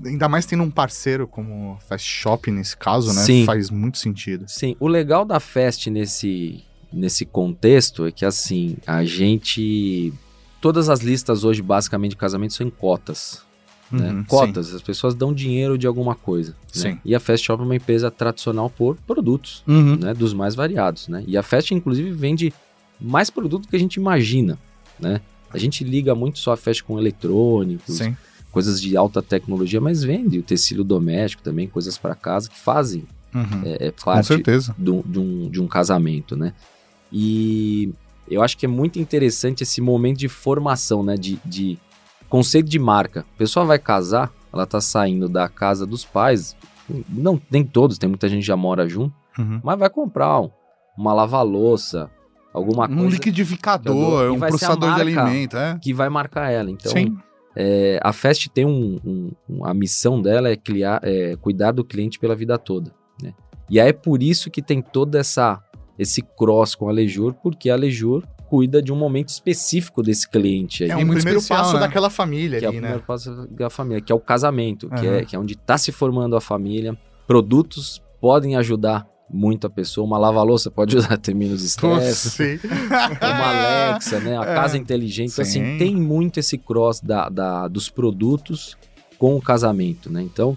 [0.05, 3.22] ainda mais tendo um parceiro como Fast Shop nesse caso, né?
[3.22, 3.44] Sim.
[3.44, 4.44] Faz muito sentido.
[4.48, 10.12] Sim, o legal da Fest nesse, nesse contexto é que assim, a gente.
[10.61, 13.42] Todas as listas hoje, basicamente, de casamento são em cotas.
[13.90, 14.11] Né?
[14.12, 16.53] Uhum, Cotas, as pessoas dão dinheiro de alguma coisa.
[16.53, 16.57] né?
[16.73, 16.99] Sim.
[17.05, 19.97] E a Fast Shop é uma empresa tradicional por produtos, Uhum.
[19.97, 20.14] né?
[20.14, 21.23] Dos mais variados, né?
[21.27, 22.53] E a Fast, inclusive, vende
[23.01, 24.59] mais produto do que a gente imagina,
[24.99, 25.20] né?
[25.51, 28.16] A gente liga muito só a Fast com eletrônicos, Sim.
[28.51, 33.05] coisas de alta tecnologia, mas vende o tecido doméstico também, coisas para casa que fazem
[33.35, 33.62] Uhum.
[33.64, 34.75] é, é Com parte certeza.
[34.79, 36.53] do- de, um, de um casamento, né?
[37.12, 37.92] E
[38.29, 41.16] eu acho que é muito interessante esse momento de formação, né?
[41.16, 41.79] De, de
[42.35, 43.20] conceito de marca.
[43.20, 46.57] A pessoa vai casar, ela tá saindo da casa dos pais,
[47.09, 49.61] não, nem todos, tem muita gente que já mora junto, Uhum.
[49.62, 50.51] mas vai comprar um-
[50.99, 52.11] uma lava-louça,
[52.53, 55.79] alguma Um coisa liquidificador, um ser a processador de alimento, é.
[55.81, 56.70] que vai marcar ela.
[56.73, 57.16] Então, Sim.
[57.55, 61.85] é, a Fest tem um, um- um- a missão dela é, criar, é cuidar do
[61.85, 62.92] cliente pela vida toda,
[63.23, 63.33] né?
[63.70, 65.61] E aí é por isso que tem toda essa
[65.97, 70.85] esse cross com a Lejur, porque a Lejur cuida de um momento específico desse cliente
[70.85, 70.90] aí.
[70.90, 71.81] É um muito primeiro especial, passo né?
[71.81, 72.87] daquela família que é o ali, né?
[72.88, 75.17] primeiro passo da família, que é o casamento, que, Aham.
[75.17, 76.97] é, que é onde está se formando a família.
[77.27, 80.07] Produtos podem ajudar muito a pessoa.
[80.07, 82.61] Uma lava-louça pode ajudar a ter menos estresse.
[83.21, 84.38] Uma Alexa, né?
[84.38, 84.55] A É.
[84.55, 85.33] casa inteligente.
[85.33, 85.62] Então, Sim.
[85.62, 88.77] assim, tem muito esse cross da, da- dos produtos
[89.19, 90.23] com o casamento, né?
[90.23, 90.57] Então,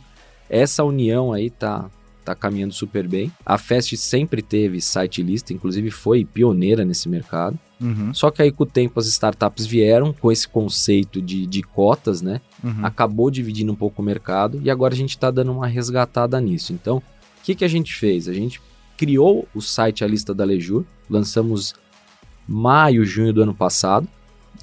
[0.50, 1.90] essa união aí tá,
[2.24, 3.32] tá caminhando super bem.
[3.46, 7.58] A Fest sempre teve site lista, inclusive foi pioneira nesse mercado.
[7.80, 11.62] Uhum, Só que aí, com o tempo, as startups vieram com esse conceito de, de
[11.62, 12.42] cotas, né?
[12.63, 12.86] uhum.
[12.86, 16.74] acabou dividindo um pouco o mercado e agora a gente está dando uma resgatada nisso.
[16.74, 17.04] Então, o
[17.44, 18.28] que, que a gente fez?
[18.28, 18.62] A gente
[18.96, 21.76] criou o site A Lista da Lejur, lançamos
[22.48, 24.08] maio, junho do ano passado,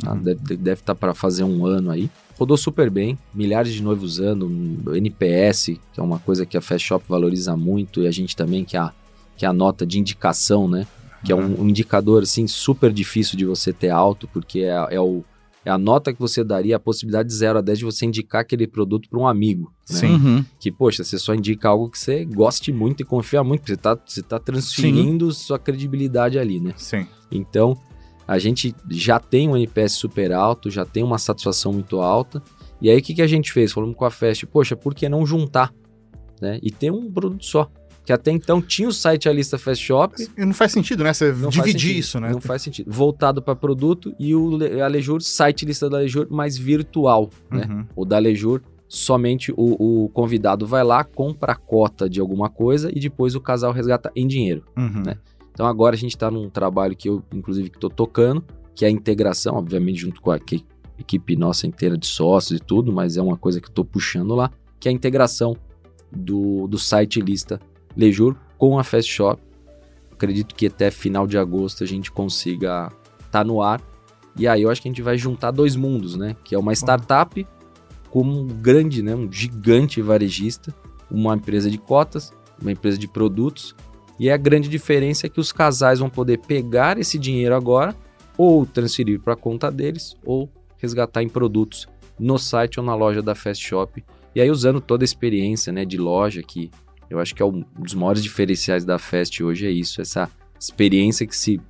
[0.03, 0.13] tá?
[0.13, 0.23] Uhum.
[0.23, 2.11] deve, deve estar para fazer um ano aí.
[2.37, 4.51] Rodou super bem, milhares de noivos usando,
[4.97, 8.65] NPS, que é uma coisa que a Fast Shop valoriza muito, e a gente também,
[8.65, 8.93] que é a,
[9.37, 10.85] que é a nota de indicação, né?
[11.25, 15.01] Que é um, um indicador, assim, super difícil de você ter alto, porque é, é
[15.01, 15.25] o,
[15.65, 18.43] é a nota que você daria, a possibilidade de 0 a 10 de você indicar
[18.43, 19.73] aquele produto para um amigo.
[19.89, 19.99] Né?
[19.99, 20.13] Sim.
[20.13, 20.45] Uhum.
[20.61, 23.79] Que, poxa, você só indica algo que você goste muito e confia muito, porque você
[23.79, 26.75] tá, você tá transferindo sua credibilidade ali, né?
[26.77, 27.07] Sim.
[27.33, 27.77] Então,
[28.29, 32.43] a gente já tem um NPS super alto, já tem uma satisfação muito alta.
[32.81, 33.73] E aí, o que, que a gente fez?
[33.73, 35.73] Falamos com a Fest, poxa, por que não juntar?
[36.41, 36.59] Né?
[36.63, 37.71] E ter um produto só.
[38.05, 41.15] Que até então tinha o site A Lista Fast Shop, E não faz sentido, né?
[41.15, 42.31] Você dividir isso, né?
[42.31, 42.91] Não faz sentido.
[42.93, 47.67] Voltado para produto e o Le- a Lejur, site lista da Lejur, mais virtual, né?
[47.69, 47.87] Uhum.
[47.97, 52.91] O da Lejur, somente o, o convidado vai lá, compra a cota de alguma coisa
[52.95, 54.65] e depois o casal resgata em dinheiro.
[54.77, 55.03] Uhum.
[55.07, 55.17] Né?
[55.53, 58.91] Então agora a gente está num trabalho que eu, inclusive, estou tocando, que é a
[58.91, 60.65] integração, obviamente, junto com a equi-
[60.99, 64.35] equipe nossa inteira de sócios e tudo, mas é uma coisa que eu estou puxando
[64.35, 65.57] lá, que é a integração
[66.13, 67.59] do, do site lista
[67.97, 69.41] Lejur com a Fast Shop.
[70.13, 72.91] Acredito que até final de agosto a gente consiga
[73.25, 73.81] estar no ar.
[74.37, 76.37] E aí eu acho que a gente vai juntar dois mundos, né?
[76.45, 77.47] Que é uma startup
[78.11, 79.15] com um grande, né?
[79.15, 80.75] Um gigante varejista,
[81.11, 83.75] uma empresa de cotas, uma empresa de produtos.
[84.19, 87.95] E a grande diferença é que os casais vão poder pegar esse dinheiro agora
[88.37, 91.87] ou transferir para a conta deles ou resgatar em produtos
[92.19, 94.05] no site ou na loja da Fast Shop.
[94.35, 96.71] E aí usando toda a experiência, né, de loja que
[97.11, 101.27] eu acho que é um dos maiores diferenciais da Fast hoje é isso, essa experiência
[101.27, 101.61] que se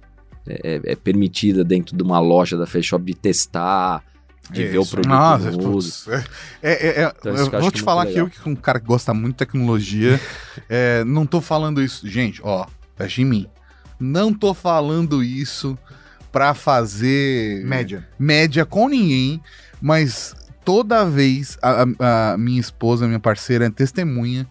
[0.47, 4.03] é, é permitida dentro de uma loja da Fast Shop de testar,
[4.51, 6.05] de ver o produto Nossa, no uso.
[6.05, 6.25] putz, é,
[6.63, 9.15] é, é, Então, isso eu vou te falar que eu, que um cara que gosta
[9.15, 10.21] muito de tecnologia,
[10.69, 12.07] é, não tô falando isso.
[12.07, 12.67] Gente, ó,
[12.97, 13.47] fecha em mim.
[13.99, 15.79] Não tô falando isso
[16.31, 18.07] pra fazer Média.
[18.19, 19.41] média com ninguém,
[19.81, 24.47] mas toda vez a, a- a minha esposa, minha parceira, é testemunha,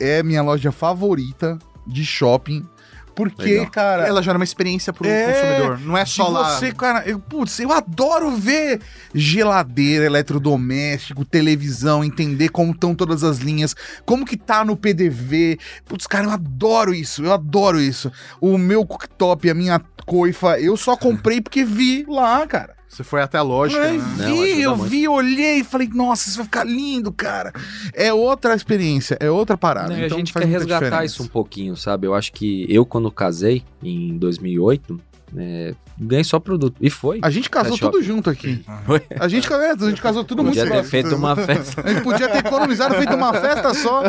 [0.00, 2.66] é minha loja favorita de shopping,
[3.14, 3.70] Porque, Legal.
[3.70, 4.06] cara.
[4.06, 5.80] Ela já era uma experiência pro É, consumidor.
[5.80, 6.56] Não é só lá.
[6.56, 8.80] você, cara, eu, putz, eu adoro ver
[9.14, 13.74] geladeira, eletrodoméstico, televisão, entender como estão todas as linhas,
[14.06, 15.58] como que tá no PDV.
[15.84, 18.10] Putz, cara, eu adoro isso, eu adoro isso.
[18.40, 22.74] O meu cooktop, a minha coifa, eu só comprei porque vi lá, cara.
[22.90, 24.04] Você foi até a lógica, Ai, né?
[24.18, 24.90] Não, vi, ajuda eu muito.
[24.90, 27.52] vi, olhei e falei, nossa, isso vai ficar lindo, cara.
[27.94, 29.90] É outra experiência, é outra parada.
[29.90, 31.04] Não, e a então gente faz quer resgatar diferença.
[31.04, 32.08] isso um pouquinho, sabe?
[32.08, 35.00] Eu acho que eu, quando casei, em 2008,
[35.36, 36.76] é, ganhei só produto.
[36.80, 37.18] E foi.
[37.22, 38.64] A gente casou tudo junto aqui.
[38.86, 39.02] Foi.
[39.18, 41.82] A gente, a gente casou tudo muito Podia ter feito uma festa.
[41.84, 44.02] A gente podia ter economizado, feito uma festa só,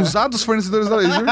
[0.00, 1.24] usado os fornecedores da Leisure.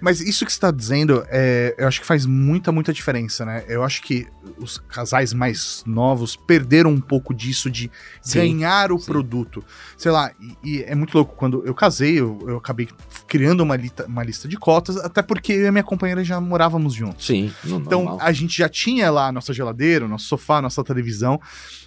[0.00, 3.64] Mas isso que você tá dizendo, é, eu acho que faz muita, muita diferença, né?
[3.68, 4.26] Eu acho que
[4.58, 9.06] os casais mais novos perderam um pouco disso de Sim, ganhar o sim.
[9.06, 9.64] produto.
[10.02, 11.36] Sei lá, e, e é muito louco.
[11.36, 12.88] Quando eu casei, eu, eu acabei
[13.28, 16.92] criando uma, lista uma lista de cotas, até porque eu e minha companheira já morávamos
[16.92, 17.24] juntos.
[17.24, 18.18] Sim, Então, normal.
[18.20, 21.40] a gente já tinha lá a nossa geladeira, o nosso sofá, a nossa televisão,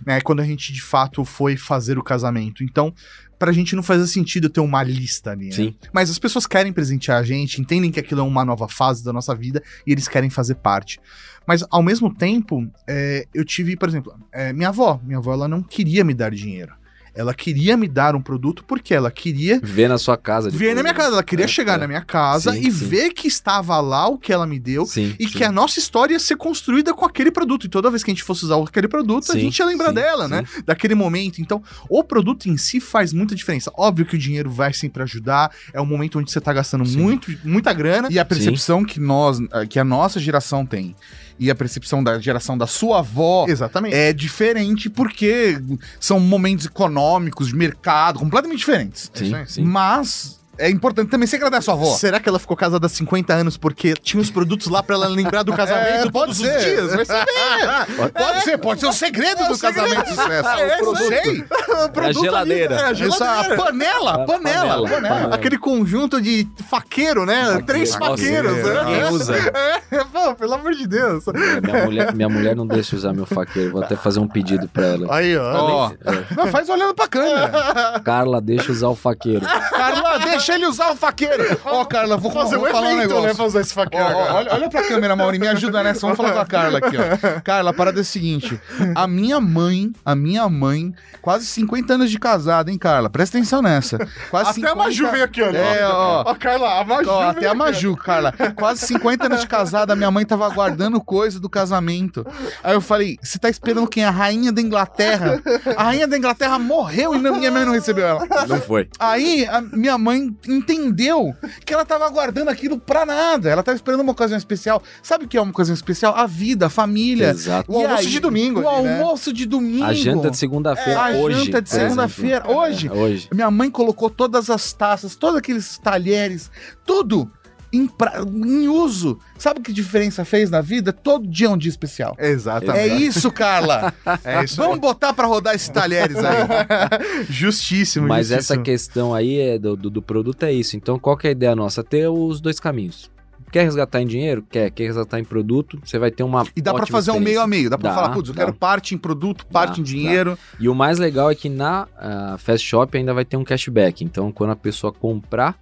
[0.05, 0.21] né?
[0.21, 2.63] Quando a gente de fato foi fazer o casamento.
[2.63, 2.93] Então,
[3.37, 5.51] pra gente não fazia sentido ter uma lista ali, né?
[5.51, 5.75] Sim.
[5.91, 9.11] Mas as pessoas querem presentear a gente, entendem que aquilo é uma nova fase da
[9.11, 11.01] nossa vida e eles querem fazer parte.
[11.45, 15.01] Mas, ao mesmo tempo, é, eu tive, por exemplo, é, minha avó.
[15.03, 16.73] Minha avó, ela não queria me dar dinheiro.
[17.15, 20.49] Ela queria me dar um produto porque ela queria Ver na sua casa.
[20.49, 21.13] ver na minha casa.
[21.13, 21.77] Ela queria É, chegar é.
[21.77, 22.85] na minha casa Sim, e sim.
[22.87, 25.15] ver que estava lá o que ela me deu Sim.
[25.19, 27.65] e que a nossa história ia ser construída com aquele produto.
[27.65, 30.27] E toda vez que a gente fosse usar aquele produto, a gente ia lembrar dela,
[30.27, 30.43] né?
[30.65, 31.39] Daquele momento.
[31.41, 33.71] Então, o produto em si faz muita diferença.
[33.77, 35.51] Óbvio que o dinheiro vai sempre ajudar.
[35.73, 38.07] É um momento onde você tá gastando muito, muita grana.
[38.11, 40.95] E a percepção que nós, que a nossa geração tem,
[41.39, 43.95] e a percepção da geração da sua avó Exatamente.
[43.95, 45.61] é diferente porque
[45.99, 49.11] são momentos econômicos, de mercado, completamente diferentes.
[49.13, 49.63] Sim, sim.
[49.63, 51.93] Mas é importante também você agradar a sua avó.
[51.95, 55.07] Será que ela ficou casada há 50 anos porque tinha os produtos lá pra ela
[55.07, 56.57] lembrar do casamento É, pode todos ser.
[56.57, 56.95] os dias?
[56.95, 57.25] Vai saber.
[58.15, 60.49] Pode ser, pode ser o segredo do casamento de sucesso.
[60.55, 61.41] É, Eu isso sei.
[61.85, 62.75] O produto ali, geladeira.
[62.75, 63.55] é, a geladeira.
[63.55, 64.89] panela, A panela, panela, panela.
[64.89, 65.35] panela.
[65.35, 67.43] Aquele conjunto de faqueiro, né?
[67.45, 67.65] Faqueiro.
[67.65, 68.57] Três faqueiros.
[68.57, 69.09] é, né?
[69.09, 69.35] Usa?
[69.37, 71.23] É, pô, pelo amor de Deus.
[71.27, 73.71] É, Minha mulher, minha mulher não deixa usar meu faqueiro.
[73.71, 75.15] Vou até fazer um pedido pra ela.
[75.15, 75.53] Aí, ó.
[75.53, 77.99] Ó, É, não, faz olhando pra câmera.
[78.03, 79.45] Carla, deixa usar o faqueiro.
[79.45, 81.59] Carla, deixa ele usar o faqueiro.
[81.65, 83.27] Ó, Carla, vou, Fazer vou um falar um efeito, negócio.
[83.27, 83.33] né?
[83.33, 84.05] Fazer esse faqueiro.
[84.05, 86.01] ó, olha, olha pra câmera, Mauri, me ajuda nessa.
[86.01, 87.41] Vamos falar com a Carla aqui, ó.
[87.43, 88.59] Carla, a parada é a seguinte:
[88.95, 93.09] a minha mãe, a minha mãe, quase 50 anos de casada, hein, Carla?
[93.09, 93.97] Presta atenção nessa.
[94.29, 95.57] Quase Até a Maju veio aqui, olha.
[95.57, 96.23] É, ó.
[96.25, 97.09] Ó, Carla, a Maju.
[97.09, 97.53] Ó, até a.
[97.53, 98.33] Maju, Carla.
[98.55, 102.25] Quase 50 anos de casada, minha mãe tava guardando coisa do casamento.
[102.63, 104.03] Aí eu falei: você tá esperando quem?
[104.03, 105.41] A rainha da Inglaterra?
[105.75, 108.27] A rainha da Inglaterra morreu e minha mãe não recebeu ela.
[108.47, 108.89] Não foi.
[108.99, 113.49] Aí a minha mãe entendeu que ela tava guardando aquilo pra nada.
[113.49, 114.81] Ela tava esperando uma ocasião especial.
[115.01, 116.15] Sabe o que é uma ocasião especial?
[116.15, 117.29] A vida, a família.
[117.29, 117.71] Exato.
[117.71, 118.69] O almoço aí, de domingo O né?
[118.69, 119.83] almoço de domingo.
[119.85, 121.45] A janta de segunda-feira A hoje.
[121.45, 122.87] janta de segunda-feira, hoje.
[122.87, 123.29] É, hoje.
[123.33, 126.49] Minha mãe colocou todas as taças, todos aqueles talheres,
[126.85, 127.29] tudo
[127.75, 129.19] em, pra- em uso.
[129.37, 130.93] Sabe que diferença fez na vida?
[130.93, 132.15] Todo dia é um dia especial.
[132.19, 132.77] Exatamente.
[132.79, 133.93] É isso, Carla.
[134.23, 134.55] É isso.
[134.57, 136.45] Vamos botar pra rodar esses talheres aí.
[137.29, 138.07] Justíssimo.
[138.07, 138.63] Mas essa justíssimo.
[138.63, 140.75] questão aí é do, do, do produto é isso.
[140.77, 141.83] Então, qual que é a ideia nossa?
[141.83, 143.09] Ter os dois caminhos.
[143.51, 144.43] Quer resgatar em dinheiro?
[144.49, 144.69] Quer.
[144.71, 145.79] Quer resgatar em produto?
[145.83, 146.45] Você vai ter uma.
[146.55, 147.69] E dá pra ótima fazer um meio a meio.
[147.69, 148.43] Dá pra Dá, falar, putz, eu dá.
[148.45, 150.37] quero parte em produto, parte Dá, em dinheiro.
[150.59, 154.03] E o mais legal é que na ah, Fast Shop ainda vai ter um cashback.
[154.03, 155.55] Então, quando a pessoa comprar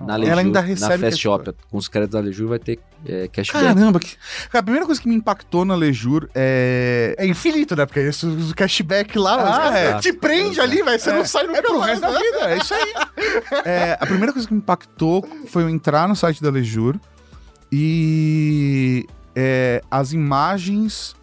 [0.00, 1.44] na Ela Lejur, ainda na recebe Fast cashback.
[1.46, 3.64] Shop, com os créditos da Lejur, vai ter é, cashback.
[3.64, 4.16] Caramba, que...
[4.52, 7.14] A primeira coisa que me impactou na Lejur é.
[7.18, 7.84] É infinito, né?
[7.86, 9.98] Porque esse, o cashback lá Ah, mas é.
[9.98, 10.98] te prende ali, velho.
[10.98, 11.12] Você É.
[11.12, 12.92] não sai nunca É pro mais, resto da vida, é isso aí.
[13.64, 16.96] É, a primeira coisa que me impactou foi eu entrar no site da Lejur
[17.72, 21.14] e é, as imagens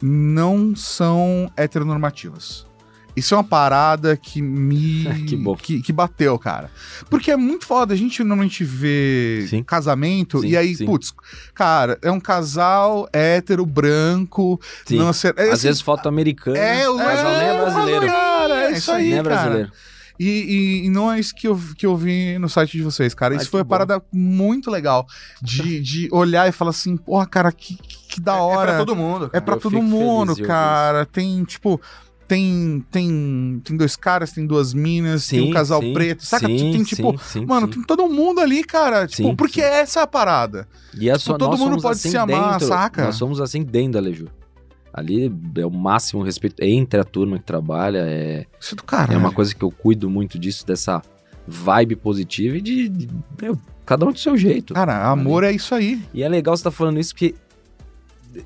[0.00, 2.66] não são heteronormativas.
[3.14, 5.04] Isso é uma parada que me.
[5.28, 5.54] Que bom.
[5.54, 6.70] Que, que bateu, cara.
[7.10, 7.92] Porque é muito foda.
[7.92, 9.62] A gente normalmente vê Sim.
[9.62, 10.86] casamento Sim, e aí, sim.
[10.86, 11.12] putz,
[11.54, 14.60] cara, é um casal hétero, branco.
[14.86, 14.96] Sim.
[14.98, 18.06] Não sei, é, Às assim, vezes foto americana, é, o mas não é brasileiro.
[18.06, 19.34] Cara, é É isso aí, Nem é cara.
[19.36, 19.72] brasileiro.
[20.20, 23.12] E, e- e não é isso que eu, que eu vi no site de vocês,
[23.14, 23.34] cara.
[23.34, 23.70] Ah, Isso foi uma bom.
[23.70, 25.06] parada muito legal.
[25.40, 28.70] De, de olhar e falar assim, porra, cara, que, que, que da hora.
[28.72, 29.30] É pra todo mundo.
[29.32, 31.04] É pra Eu todo mundo, cara.
[31.06, 31.80] Tem, tipo.
[32.28, 36.24] Tem, tem, tem dois caras, tem duas minas, tem um Sim, casal sim, preto.
[36.24, 36.46] Saca?
[36.46, 37.12] sim, tem, tipo.
[37.18, 37.74] sim, sim, mano, sim.
[37.74, 39.06] tem todo mundo ali, cara.
[39.06, 39.66] Tipo, Sim, porque sim.
[39.66, 40.66] essa é a parada.
[40.98, 43.04] E é só, Tipo, todo mundo pode assim se amar, dentro, saca?
[43.04, 44.28] Nós somos assim dentro da Lejur.
[44.94, 47.98] Ali é o máximo respeito entre a turma que trabalha.
[48.06, 49.14] É, Isso é do caralho.
[49.14, 51.02] é uma coisa que eu cuido muito disso, dessa
[51.46, 52.88] vibe positiva e de.
[52.88, 53.08] de
[53.40, 54.74] meu, cada um do seu jeito.
[54.74, 56.00] Cara, amor é isso aí.
[56.14, 57.34] E é legal você estar falando isso porque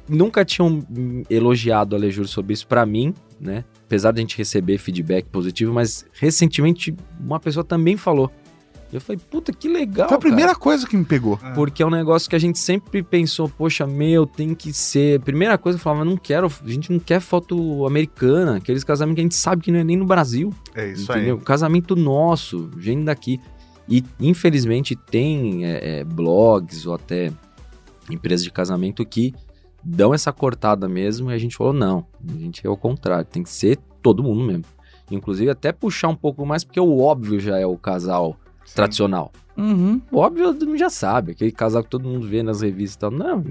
[0.09, 0.85] nunca tinham
[1.29, 3.65] elogiado a Lejur sobre isso pra mim, né?
[3.85, 8.31] Apesar de a gente receber feedback positivo, mas recentemente uma pessoa também falou.
[8.93, 10.09] Eu falei, puta, que legal.
[10.09, 10.61] Foi a primeira cara.
[10.61, 11.39] coisa que me pegou.
[11.55, 15.21] Porque é um negócio que a gente sempre pensou, poxa, meu, tem que ser.
[15.21, 19.21] Primeira coisa, eu falava, não quero, a gente não quer foto americana, aqueles casamentos que
[19.21, 20.55] a gente sabe que não é nem no Brasil.
[20.75, 21.39] É isso entendeu?
[21.39, 23.41] Casamento nosso, gente daqui.
[23.89, 27.33] E infelizmente tem é, é, blogs ou até
[28.11, 29.35] empresas de casamento que
[29.89, 33.43] dão essa cortada mesmo e a gente falou, não, a gente é o contrário, tem
[33.43, 34.65] que ser todo mundo mesmo.
[35.11, 38.73] Inclusive até puxar um pouco mais, porque o óbvio já é o casal aí.
[38.75, 39.31] tradicional.
[39.57, 40.03] Uhum.
[40.11, 42.99] O óbvio todo mundo já sabe, aquele casal que todo mundo vê nas revistas e
[42.99, 43.11] tal.
[43.13, 43.45] Não,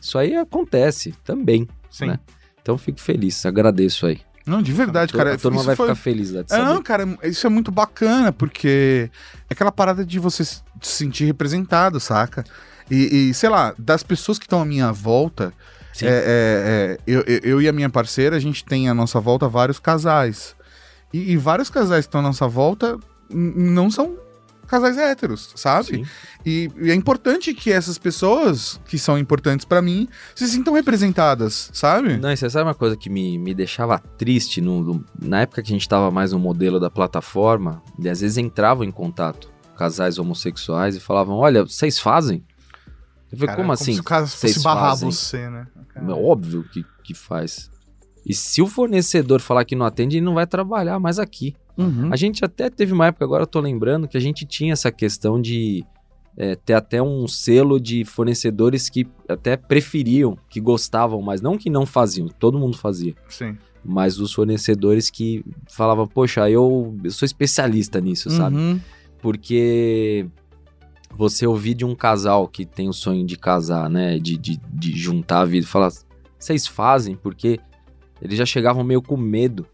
[0.00, 2.06] isso aí acontece também, Sim.
[2.06, 2.20] né?
[2.62, 4.20] Então fico feliz, agradeço aí.
[4.46, 5.34] Não, de verdade, cara.
[5.34, 8.30] a turma vai foi- ficar feliz lá de É, não, cara, isso é muito bacana,
[8.30, 9.10] porque
[9.50, 12.44] é aquela parada de você se sentir representado, saca?
[12.90, 15.52] E, e, sei lá, das pessoas que estão à minha volta,
[16.08, 19.48] é, é, é, eu, eu- e a minha parceira, a gente tem à nossa volta
[19.48, 20.54] vários casais.
[21.12, 22.98] E, e vários casais que estão à nossa volta
[23.30, 24.16] não são
[24.66, 26.04] casais héteros, sabe?
[26.44, 31.70] E, e é importante que essas pessoas, que são importantes pra mim, se sintam representadas,
[31.72, 32.16] sabe?
[32.16, 35.70] Não, você sabe uma coisa que me, me deixava triste no, no- na época que
[35.70, 40.18] a gente tava mais no modelo da plataforma, e às vezes entravam em contato casais
[40.18, 42.42] homossexuais e falavam: Olha, vocês fazem?
[43.34, 43.94] Eu falei, Cara, como assim?
[43.94, 45.10] se o caso Vocês fosse barrar fazem?
[45.10, 45.66] você, né?
[45.94, 47.70] É óbvio que, que faz.
[48.26, 51.54] E se o fornecedor falar que não atende, ele não vai trabalhar mais aqui.
[51.76, 52.10] Uhum.
[52.12, 54.90] A gente até teve uma época, agora eu tô lembrando, que a gente tinha essa
[54.90, 55.84] questão de
[56.36, 61.68] é, ter até um selo de fornecedores que até preferiam, que gostavam, mas não que
[61.68, 63.14] não faziam, todo mundo fazia.
[63.28, 63.56] Sim.
[63.84, 68.56] Mas os fornecedores que falavam, poxa, eu, eu sou especialista nisso, sabe?
[68.56, 68.80] Uhum.
[69.20, 70.26] Porque
[71.16, 74.18] você ouvir de um casal que tem o sonho de casar, né?
[74.18, 75.92] De, de, de juntar a vida falar,
[76.38, 77.58] vocês fazem, porque
[78.20, 79.66] eles já chegavam meio com medo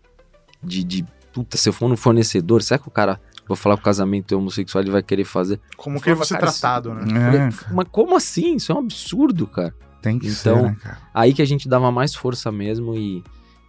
[0.62, 3.82] de, de puta, se eu for no fornecedor, será que o cara, vou falar que
[3.82, 5.60] o casamento é homossexual, ele vai querer fazer?
[5.76, 7.02] Como que ele vai ser tratado, né?
[7.02, 8.56] É, Falei, Mas como assim?
[8.56, 9.74] Isso é um absurdo, cara.
[10.02, 10.98] tem que Então, ser, né, cara?
[11.14, 13.22] Aí que a gente dava mais força mesmo e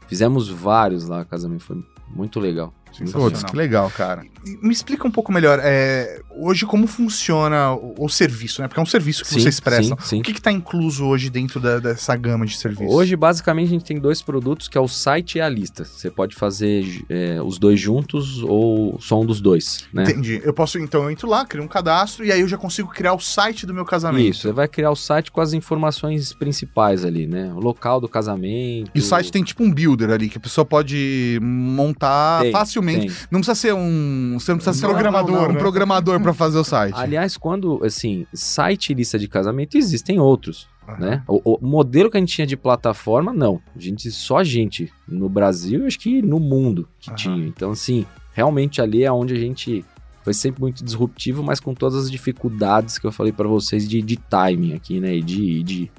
[0.08, 2.74] fizemos vários lá, casamento foi muito legal.
[3.12, 4.24] Putz, que legal, cara.
[4.62, 8.68] Me explica um pouco melhor, é, hoje como funciona o, o serviço, né?
[8.68, 9.98] Porque é um serviço que Sim, vocês prestam.
[10.00, 10.20] sim, sim.
[10.20, 12.94] O que está incluso hoje dentro da- dessa gama de serviços?
[12.94, 15.86] Hoje, basicamente, a gente tem dois produtos, que é o site e a lista.
[15.86, 20.04] Você pode fazer é, os dois juntos ou só um dos dois, né?
[20.04, 20.42] Entendi.
[20.44, 23.14] Eu posso, então, eu entro lá, crio um cadastro e aí eu já consigo criar
[23.14, 24.28] o site do meu casamento.
[24.32, 27.54] Isso, você vai criar o site com as informações principais ali, né?
[27.54, 28.90] O local do casamento.
[28.96, 32.81] E o site tem tipo um builder ali, que a pessoa pode montar Tem, facilmente.
[32.82, 33.12] Tem.
[33.30, 34.38] Não precisa ser um.
[34.40, 35.60] Você não precisa ser programador, um, um né?
[35.60, 36.96] programador pra fazer o site.
[36.98, 41.00] Aliás, quando, assim, site e lista de casamento, existem outros, Aham.
[41.00, 41.24] né?
[41.28, 43.62] O, o modelo que a gente tinha de plataforma, não.
[43.76, 47.18] A gente, só a gente, no Brasil, acho que no mundo que Aham.
[47.18, 47.48] tinha.
[47.48, 49.86] Então, assim, realmente ali é onde a gente
[50.24, 54.02] foi sempre muito disruptivo, mas com todas as dificuldades que eu falei pra vocês de,
[54.02, 55.16] de timing aqui, né?
[55.16, 55.92] E de, de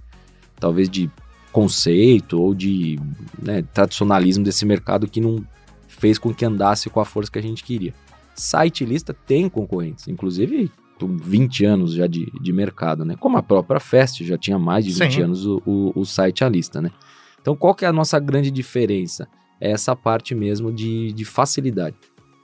[0.58, 1.10] talvez de
[1.50, 2.98] conceito ou de
[3.40, 5.44] né, tradicionalismo desse mercado que não
[6.02, 7.94] fez com que andasse com a força que a gente queria.
[8.34, 13.14] Site lista tem concorrentes, inclusive com 20 anos já de, de mercado, né?
[13.18, 15.22] Como a própria Fest já tinha mais de 20 Sim.
[15.22, 16.90] anos o, o, o site a lista, né?
[17.40, 19.28] Então qual que é a nossa grande diferença?
[19.60, 21.94] É essa parte mesmo de, de facilidade.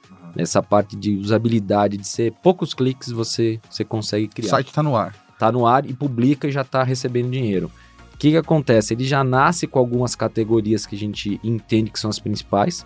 [0.09, 0.33] Aham.
[0.37, 4.85] Essa parte de usabilidade, de ser poucos cliques você, você consegue O criar site tá
[4.85, 5.16] no ar.
[5.37, 7.68] tá no ar e publica e já tá recebendo dinheiro.
[8.14, 8.94] O que, que acontece?
[8.94, 12.85] Ele já nasce com algumas categorias que a gente entende que são as principais,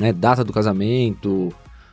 [0.00, 0.12] né?
[0.12, 1.52] Data do casamento,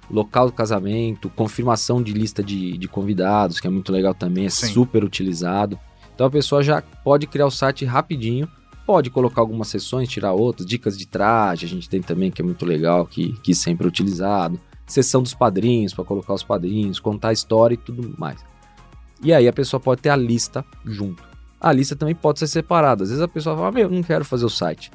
[0.09, 4.49] local do casamento, confirmação de lista de, de convidados, que é muito legal também, é
[4.49, 4.67] Sim.
[4.67, 5.77] super utilizado.
[6.15, 8.47] Então a pessoa já pode criar o site rapidinho,
[8.85, 12.45] pode colocar algumas sessões, tirar outras, dicas de traje, a gente tem também que é
[12.45, 14.59] muito legal, que, que sempre é utilizado.
[14.85, 18.39] Sessão dos padrinhos, para colocar os padrinhos, contar a história e tudo mais.
[19.21, 21.21] E aí a pessoa pode ter a lista junto.
[21.59, 23.03] A lista também pode ser separada.
[23.03, 24.89] Às vezes a pessoa fala, meu, não quero fazer o site.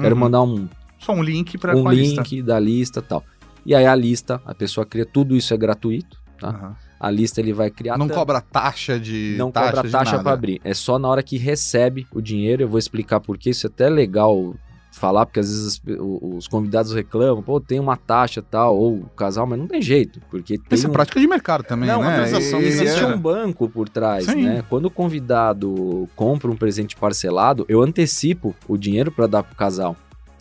[0.00, 0.20] Quero Uhum.
[0.20, 2.22] mandar um, Só um link para um a lista.
[2.22, 3.24] link da lista e tal.
[3.64, 6.48] E aí a lista, a pessoa cria, tudo isso é gratuito, tá?
[6.48, 6.76] Aham.
[6.98, 7.98] A lista ele vai criar...
[7.98, 9.34] não cobra taxa de.
[9.36, 10.60] não taxa cobra taxa para abrir.
[10.64, 12.62] É só na hora que recebe o dinheiro.
[12.62, 14.54] Eu vou explicar por que isso é até legal
[14.92, 19.08] falar, porque às vezes os convidados reclamam, pô, tem uma taxa e tal, ou o
[19.10, 22.00] casal, mas não tem jeito, porque tem Isso é um- prática de mercado também, Não,
[22.00, 22.06] né?
[22.08, 24.44] uma transação E- que Existe é- um banco por trás, Sim.
[24.44, 24.64] né?
[24.70, 29.94] Quando o convidado compra um presente parcelado, eu antecipo o dinheiro para dar pro casal.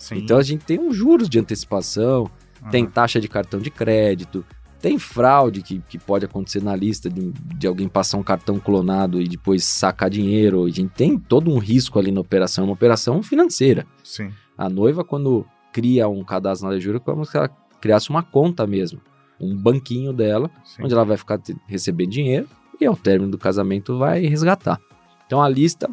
[0.06, 0.18] Sim.
[0.18, 2.30] Então a gente tem uns juros de antecipação,
[2.62, 2.70] Aham.
[2.70, 4.46] tem taxa de cartão de crédito,
[4.80, 9.20] Tem fraude que, que pode acontecer na lista de, de alguém passar um cartão clonado
[9.20, 10.64] e depois sacar dinheiro.
[10.64, 13.88] A gente tem todo um risco ali na operação, é uma operação financeira.
[14.04, 14.32] Sim.
[14.56, 15.44] A noiva, quando
[15.74, 17.50] cria um cadastro na Lejura, é como se ela
[17.82, 19.02] criasse uma conta mesmo,
[19.40, 20.84] um banquinho dela, sim.
[20.84, 22.48] onde ela vai ficar recebendo dinheiro
[22.80, 24.80] e ao término do casamento vai resgatar.
[25.26, 25.90] Então a lista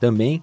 [0.00, 0.42] também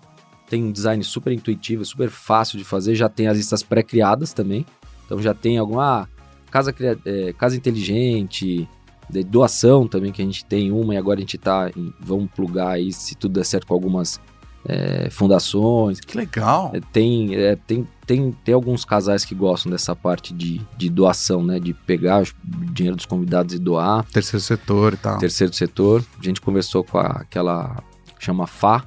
[0.50, 4.66] tem um design super intuitivo, super fácil de fazer, já tem as listas pré-criadas também.
[5.06, 6.08] Então já tem alguma
[6.52, 6.74] casa,
[7.06, 8.68] eh, casa inteligente,
[9.10, 12.30] de doação também que a gente tem uma e agora a gente tá em, vamos
[12.32, 14.20] plugar aí se tudo der certo com algumas
[14.66, 16.00] eh, fundações.
[16.02, 16.72] Que legal.
[16.74, 21.42] É, Tem, é, tem, tem, tem alguns casais que gostam dessa parte de, de doação,
[21.44, 21.58] né?
[21.60, 22.26] De pegar o
[22.74, 24.04] dinheiro dos convidados e doar.
[24.12, 25.18] Terceiro setor e tal.
[25.20, 26.04] Terceiro setor.
[26.20, 27.82] A gente conversou com a- aquela
[28.20, 28.84] chama FA,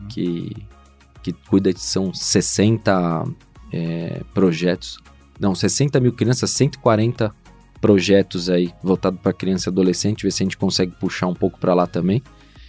[0.00, 0.08] Uhum.
[0.08, 0.56] que,
[1.22, 3.24] que cuida de são 60
[3.72, 4.98] é, projetos.
[5.38, 7.34] Não, 60 mil crianças, 140
[7.80, 11.58] projetos aí voltado para criança e adolescente, ver se a gente consegue puxar um pouco
[11.58, 12.22] para lá também.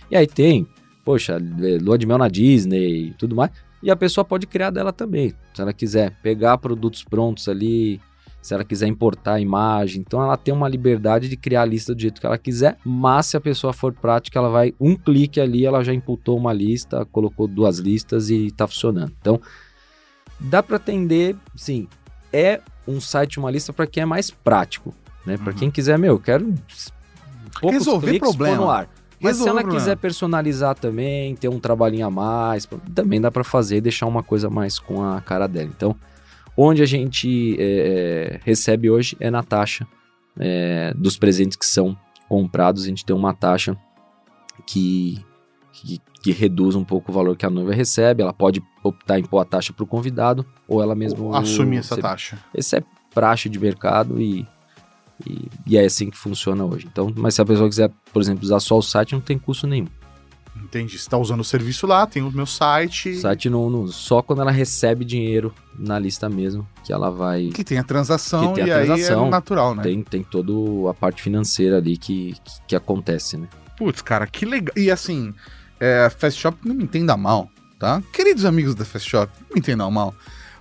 [0.10, 0.68] E aí tem,
[1.04, 3.52] poxa, é, lua de mel na Disney e tudo mais.
[3.84, 8.00] E a pessoa pode criar dela também, se ela quiser pegar produtos prontos ali,
[8.42, 10.02] se ela quiser importar a imagem.
[10.02, 13.28] Então ela tem uma liberdade de criar a lista do jeito que ela quiser, mas
[13.28, 17.06] se a pessoa for prática, ela vai um clique ali, ela já imputou uma lista,
[17.06, 19.14] colocou duas listas e tá funcionando.
[19.22, 19.40] Então
[20.40, 21.88] dá para atender, sim.
[22.34, 24.94] É um site, uma lista para quem é mais prático,
[25.26, 25.38] né?
[25.38, 25.60] Para Uhum.
[25.60, 26.54] quem quiser, meu, eu quero
[27.60, 28.56] poucos Resolver cliques, problema.
[28.58, 28.90] no ar.
[29.24, 33.78] Mas se ela quiser personalizar também, ter um trabalhinho a mais, também dá para fazer
[33.78, 35.70] e deixar uma coisa mais com a cara dela.
[35.70, 35.96] Então,
[36.56, 39.88] onde a gente é, é, recebe hoje é na taxa
[40.40, 41.98] é, dos presentes que são
[42.28, 42.84] comprados.
[42.84, 43.78] A gente tem uma taxa
[44.66, 45.24] que,
[45.74, 48.22] que, que reduz um pouco o valor que a noiva recebe.
[48.22, 51.96] Ela pode optar em pôr a taxa para o convidado ou ela mesmo Assumir essa
[51.96, 52.02] recebe.
[52.02, 52.40] taxa.
[52.54, 52.84] Esse é
[53.14, 54.48] praxe de mercado e,
[55.28, 56.88] e, e é assim que funciona hoje.
[56.90, 59.68] Então, mas se a pessoa quiser, por exemplo, usar só o site, não tem custo
[59.68, 59.88] nenhum.
[60.56, 60.98] Entendi.
[61.00, 63.16] Você tá usando o serviço lá, tem o meu site.
[63.16, 67.48] Site não, não- só quando ela recebe dinheiro na lista mesmo, que ela vai.
[67.54, 69.28] Que tem a transação Que tem a aí transação.
[69.28, 69.84] é natural, né?
[69.84, 70.52] Tem, tem toda
[70.90, 73.48] a parte financeira ali que, que, que acontece, né?
[73.78, 74.74] Putz, cara, que legal.
[74.78, 75.34] E assim,
[75.80, 77.50] é, Fast Shop não me entenda mal,
[77.80, 78.02] tá?
[78.14, 80.14] Queridos amigos da Fast Shop, não me entendam mal.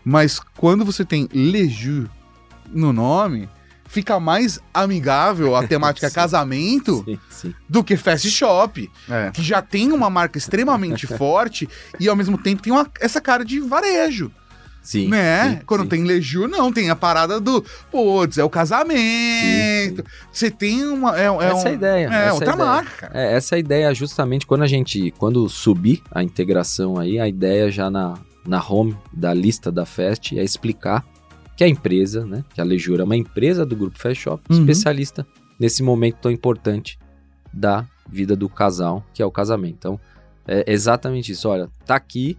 [0.04, 2.08] Mas quando você tem Leju
[2.72, 3.48] no nome,
[3.90, 6.14] fica mais amigável a temática Sim.
[6.14, 7.54] casamento Sim, sim.
[7.68, 9.30] do que Fast Shop, É.
[9.32, 11.68] que já tem uma marca extremamente forte
[11.98, 14.30] e ao mesmo tempo tem uma- essa cara de varejo,
[14.82, 15.56] Sim, né?
[15.58, 15.88] sim, Quando sim.
[15.88, 20.04] tem Leju, não, tem a parada do, putz, é o casamento.
[20.32, 21.18] Você tem uma.
[21.18, 22.04] É, é Essa um- é a ideia.
[22.06, 22.56] É, essa é outra ideia.
[22.68, 23.10] marca.
[23.12, 27.28] É, essa é a ideia justamente quando a gente, quando subir a integração aí, a
[27.28, 28.14] ideia já na,
[28.46, 31.04] na home da lista da Fest é explicar
[31.60, 34.60] que a empresa, né, que a Lejura é uma empresa do grupo Fast Shop, Uhum.
[34.60, 35.26] especialista
[35.58, 36.98] nesse momento tão importante
[37.52, 39.74] da vida do casal, que é o casamento.
[39.78, 40.00] Então,
[40.48, 41.46] é exatamente isso.
[41.50, 42.38] Olha, tá aqui,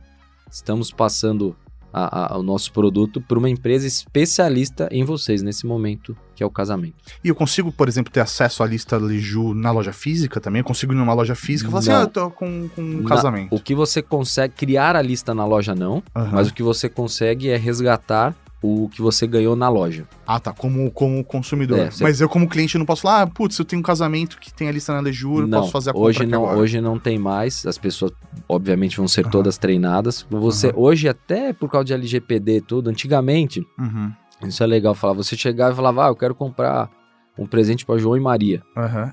[0.51, 1.55] estamos passando
[1.93, 6.45] a- a- o nosso produto para uma empresa especialista em vocês nesse momento, que é
[6.45, 6.95] o casamento.
[7.23, 10.61] E eu consigo, por exemplo, ter acesso à lista Leju na loja física também?
[10.61, 11.97] Eu consigo ir numa loja física e falar assim, Não.
[11.99, 13.53] ah, eu tô com, com um Na- casamento.
[13.55, 16.31] O que você consegue criar a lista na loja não, Aham.
[16.33, 20.07] Mas o que você consegue é resgatar o que você ganhou na loja.
[20.25, 21.79] Ah, tá, como, como consumidor.
[21.79, 24.37] É, você- Mas eu, como cliente, não posso falar, ah, putz, eu tenho um casamento
[24.39, 26.59] que tem a lista na Leju, eu não, posso fazer a compra hoje não, agora.
[26.59, 27.65] hoje não tem mais.
[27.65, 28.11] As pessoas,
[28.47, 29.31] obviamente, vão ser Aham.
[29.31, 30.25] todas treinadas.
[30.29, 30.75] Você Aham.
[30.77, 34.11] hoje até por causa de LGPD e tudo, antigamente, Uhum,
[34.47, 35.13] isso é legal falar.
[35.13, 36.89] Você chegava e falava, ah, eu quero comprar
[37.37, 38.61] um presente para João e Maria.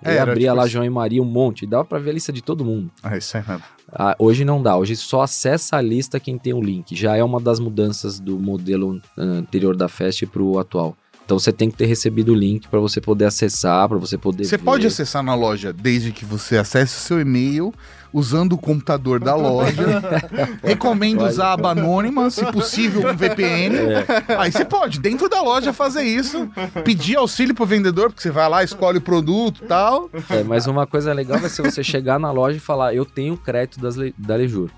[0.05, 0.67] Aí É, abria lá.
[0.67, 2.91] João e Maria um monte, e dava para ver a lista de todo mundo.
[3.03, 3.63] Ah, isso aí mesmo.
[3.91, 6.95] Ah, hoje não dá, hoje só acessa a lista quem tem o link.
[6.95, 10.97] Já é uma das mudanças do modelo ah, anterior da Fest para o atual.
[11.25, 14.47] Então você tem que ter recebido o link para você poder acessar, para você poder
[14.47, 14.65] Você ver.
[14.65, 17.73] pode acessar na loja desde que você acesse o seu e-mail
[18.13, 20.03] usando o computador da loja.
[20.63, 21.33] Recomendo Pode.
[21.33, 23.77] usar a aba anônima, se possível um VPN.
[23.77, 24.07] É.
[24.39, 26.49] Aí você pode, dentro da loja, fazer isso.
[26.85, 30.11] Pedir auxílio pro vendedor, porque você vai lá, escolhe o produto e tal.
[30.31, 33.37] É, mas uma coisa legal vai ser você chegar na loja e falar, eu tenho
[33.37, 34.71] crédito das da Lejur.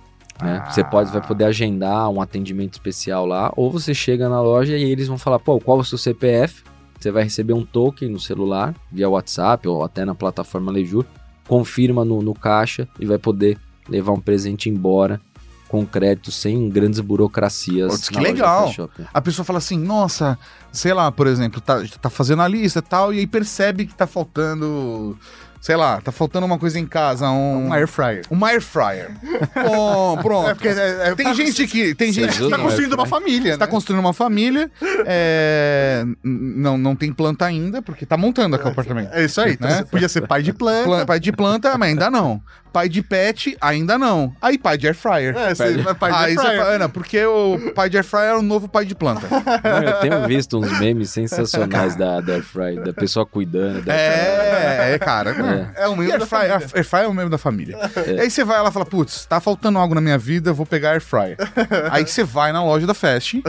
[0.42, 0.62] Né?
[0.64, 0.70] Ah.
[0.70, 4.84] Você pode, vai poder agendar um atendimento especial lá, ou você chega na loja e
[4.84, 6.62] eles vão falar, pô, qual é o seu CPF?
[6.98, 11.06] Você vai receber um token no celular, via WhatsApp ou até na plataforma Lejur,
[11.50, 15.20] confirma no, no caixa e vai poder levar um presente embora
[15.66, 17.90] com crédito sem grandes burocracias.
[17.90, 18.72] Putz, que legal.
[19.12, 20.38] A pessoa fala assim, nossa,
[20.70, 23.92] sei lá, por exemplo, tá, tá fazendo a lista e tal, e aí percebe que
[23.92, 25.18] tá faltando
[25.60, 27.66] sei lá, tá faltando uma coisa em casa, um...
[27.68, 28.22] Um air fryer.
[28.30, 29.10] Um air fryer.
[29.54, 30.48] Bom, pronto.
[30.50, 31.94] É porque é, é, Tem tá- gente que.
[31.94, 33.22] Tem gente que tá no construindo uma fryer?
[33.22, 33.70] família, está né?
[33.70, 34.70] construindo uma família.
[35.06, 39.10] é, não, não tem planta ainda, porque tá montando aquele apartamento.
[39.12, 39.52] É isso aí.
[39.52, 39.76] então Né?
[39.78, 40.84] você podia ser pai de planta.
[40.84, 42.40] Plan- pai de planta, mas ainda não.
[42.72, 44.32] Pai de pet, ainda não.
[44.40, 45.36] Aí pai de air fryer.
[45.36, 46.58] É, você vai pai de Aí air fryer.
[46.60, 49.26] fala, Ana, porque o pai de air fryer é o novo pai de planta.
[49.28, 53.92] Não, eu tenho visto uns memes sensacionais da, da Air Fry, da pessoa cuidando da
[53.92, 55.34] É, é, cara.
[55.52, 55.84] É.
[55.84, 56.70] É um E membro air da fryer, família.
[56.74, 57.78] air fryer é o membro da família.
[58.06, 60.54] E aí você vai lá e fala, putz, tá faltando algo na minha vida, eu
[60.54, 61.36] vou pegar air fryer.
[61.90, 63.42] aí você vai na loja da Fast,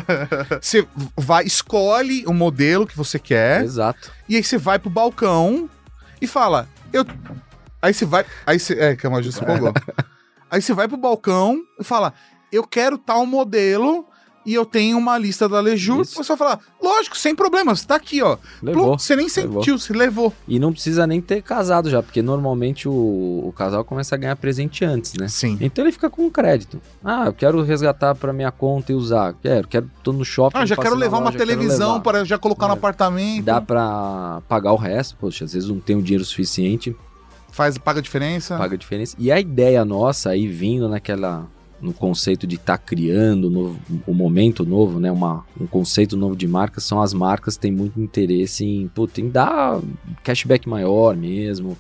[0.62, 4.12] você vai, escolhe o modelo que você quer, Exato.
[4.28, 5.70] e aí você vai pro balcão
[6.22, 7.06] e fala, eu...
[7.82, 8.26] Aí você vai...
[8.45, 8.74] Aí você...
[8.74, 9.74] É, que a Maju se empolgou.
[10.52, 12.14] aí você vai pro balcão e fala,
[12.52, 14.11] eu quero tal modelo...
[14.44, 16.02] E eu tenho uma lista da Lejur.
[16.02, 16.16] Isso.
[16.16, 18.38] Você vai falar, lógico, sem problemas, tá aqui, ó.
[18.62, 18.84] Levou.
[18.88, 20.34] Plum, Você nem sentiu, você levou.
[20.48, 22.92] E não precisa nem ter casado já, porque normalmente o,
[23.46, 25.28] o casal começa a ganhar presente antes, né?
[25.28, 25.58] Sim.
[25.62, 26.82] Então ele fica com crédito.
[27.04, 29.34] Ah, eu quero resgatar pra minha conta e usar.
[29.42, 30.58] Quero, quero, tô no shopping.
[30.58, 32.02] Ah, já quero levar uma loja, televisão levar.
[32.02, 32.78] para já colocar no É.
[32.78, 33.46] apartamento.
[33.46, 36.96] Dá pra pagar o resto, poxa, às vezes não tem o dinheiro suficiente,
[37.52, 38.58] Faz, paga a diferença.
[38.58, 39.16] paga a diferença.
[39.20, 41.46] E a ideia nossa aí vindo naquela
[41.82, 46.36] no conceito de estar criando um novo, um momento novo, né, uma, um conceito novo
[46.36, 49.82] de marca, são as marcas que têm muito interesse em, putz, em dar
[50.24, 51.78] cashback maior mesmo,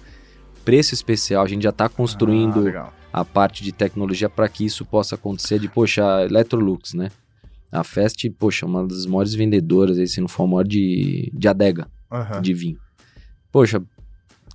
[0.65, 2.93] preço especial, a gente já está Ah, construindo legal.
[3.13, 7.11] a parte de tecnologia para que isso possa acontecer de, poxa, Electrolux, né?
[7.71, 11.47] A Fest, poxa, uma das maiores vendedoras, aí, se não for a maior de, de
[11.47, 12.41] adega, Aham.
[12.41, 12.77] de vinho.
[13.51, 13.81] Poxa,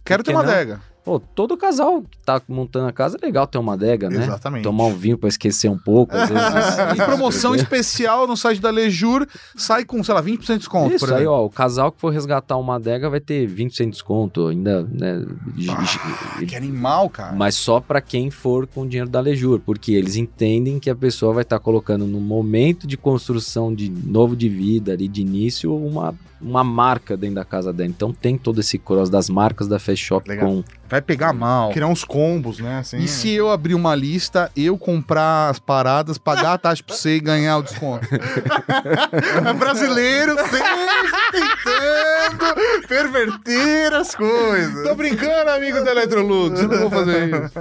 [0.04, 0.50] Quero ter uma não?
[0.50, 0.80] adega.
[1.06, 4.24] Pô, todo casal que tá montando a casa é legal ter uma adega, né?
[4.24, 4.64] Exatamente.
[4.64, 6.44] Tomar um vinho para esquecer um pouco, às vezes.
[6.96, 10.96] E promoção especial no site da Lejur sai com, sei lá, 20% de desconto.
[10.96, 13.90] Isso por aí, ó, o casal que for resgatar uma adega vai ter 20% de
[13.92, 15.24] desconto, ainda, né?
[15.68, 17.36] Ah, Que animal, cara.
[17.36, 21.32] Mas só para quem for com dinheiro da Lejur, porque eles entendem que a pessoa
[21.32, 26.12] vai estar colocando no momento de construção de novo de vida, ali de início, uma,
[26.40, 27.88] uma marca dentro da casa dela.
[27.88, 30.48] Então tem todo esse cross das marcas da Fast Shop Legal.
[30.48, 31.72] com Vai pegar mal.
[31.72, 32.78] Criar uns combos, né?
[32.78, 36.94] Assim, E se eu abrir uma lista, eu comprar as paradas, pagar a taxa pra
[36.94, 38.06] você e ganhar o desconto?
[39.58, 44.86] brasileiro sempre tentando perverter as coisas.
[44.88, 46.60] Tô brincando, amigo da Electrolux.
[46.60, 47.54] Eu não vou fazer isso.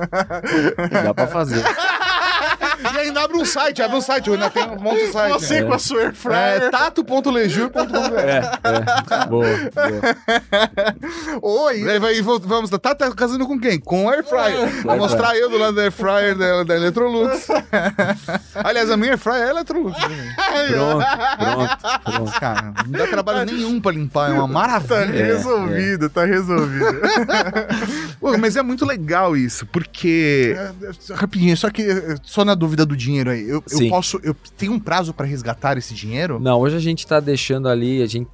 [1.04, 1.64] dá para fazer.
[3.06, 4.28] E ainda abre um site, abre um site.
[4.28, 5.32] Eu ainda tenho um monte de site.
[5.34, 5.68] Você né?
[5.68, 6.72] com a sua air É fryer.
[6.72, 8.42] tato.lejur.com.br É,
[9.22, 9.26] é.
[9.28, 9.46] Boa,
[11.42, 11.66] boa.
[11.68, 12.00] Oi.
[12.00, 13.80] Vai- vamos, tá, tá casando com quem?
[13.80, 14.82] Com o Air Fryer.
[14.84, 17.48] Vou mostrar eu do lado da Air Fryer da, da Electrolux.
[18.56, 19.98] Aliás, a minha Air Fryer é Electrolux.
[20.00, 21.06] Pronto,
[21.38, 22.40] pronto, pronto.
[22.40, 25.26] Cara, não dá trabalho nenhum pra limpar, é uma Tá maravilha.
[25.26, 26.86] resolvido, tá resolvido.
[28.20, 30.56] Pô, mas é muito legal isso, porque.
[30.58, 31.86] É, Rapidinho, só que
[32.24, 33.48] só na dúvida do dinheiro aí.
[33.48, 34.20] Eu, eu posso.
[34.24, 36.40] Eu tenho um prazo pra resgatar esse dinheiro?
[36.40, 38.28] Não, hoje a gente tá deixando ali, a gente,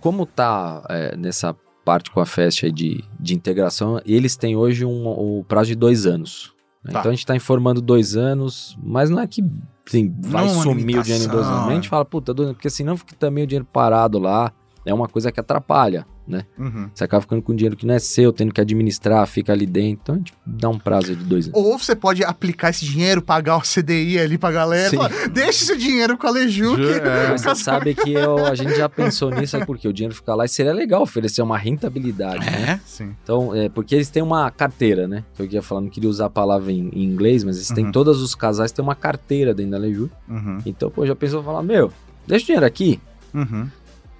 [0.00, 1.54] como tá é, nessa
[1.84, 5.74] parte com a Fest aí de, de integração, eles têm hoje um, o prazo de
[5.74, 6.54] dois anos.
[6.84, 6.92] né?
[6.92, 7.00] Tá.
[7.00, 9.44] Então a gente tá informando dois anos, mas não é que
[9.86, 11.68] assim, vai Não sumir o dinheiro em dois anos.
[11.68, 14.52] A gente fala, puta, porque senão fica também o dinheiro parado lá,
[14.84, 16.44] é uma coisa que atrapalha, né?
[16.58, 16.88] Uhum.
[16.94, 19.92] Você acaba ficando com dinheiro que não é seu, tendo que administrar, fica ali dentro.
[20.02, 21.58] Então a gente dá um prazo de dois anos.
[21.58, 24.90] Ou você pode aplicar esse dinheiro, pagar o CDI ali pra galera.
[24.90, 24.96] Sim.
[24.96, 26.76] Falar, Deixa esse dinheiro com a Leju.
[26.76, 27.28] que- É.
[27.30, 30.34] Mas você sabe que eu- a gente já pensou nisso aí, porque o dinheiro fica
[30.34, 32.44] lá e seria legal oferecer uma rentabilidade.
[32.46, 32.72] né?
[32.72, 32.80] É?
[32.86, 33.14] Sim.
[33.22, 35.24] Então, é, porque eles têm uma carteira, né?
[35.34, 37.86] Que eu ia falar, não queria usar a palavra em, em inglês, mas eles têm,
[37.86, 37.92] Uhum.
[37.92, 40.08] todos os casais têm uma carteira dentro da Lejur.
[40.28, 40.58] Uhum.
[40.64, 41.92] Então, pô, já pensou falar, meu,
[42.26, 43.00] deixa o dinheiro aqui,
[43.34, 43.68] Uhum.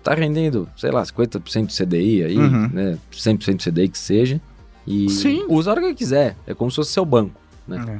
[0.02, 2.68] Tá rendendo, sei lá, 50% do CDI aí, Uhum.
[2.72, 2.98] né?
[3.12, 4.40] 100% do CDI que seja.
[4.86, 5.44] E Sim.
[5.48, 6.36] usa a hora que quiser.
[6.46, 7.40] É como se fosse seu banco.
[7.68, 7.84] Né?
[7.88, 7.98] É.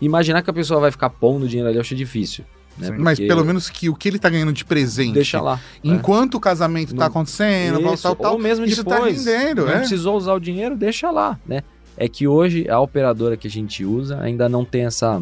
[0.00, 2.44] Imaginar que a pessoa vai ficar pondo dinheiro ali, eu acho difícil.
[2.78, 2.90] Né?
[2.96, 5.12] Mas pelo menos que o que ele tá ganhando de presente.
[5.14, 5.60] Deixa lá.
[5.82, 8.32] Enquanto o casamento tá acontecendo, Isso, tal, tal.
[8.34, 9.26] ou mesmo isso tá depois.
[9.26, 9.78] rendendo, não é.
[9.78, 11.62] precisou usar o dinheiro, deixa lá, né?
[11.96, 15.20] É que hoje a operadora que a gente usa ainda não tem essa,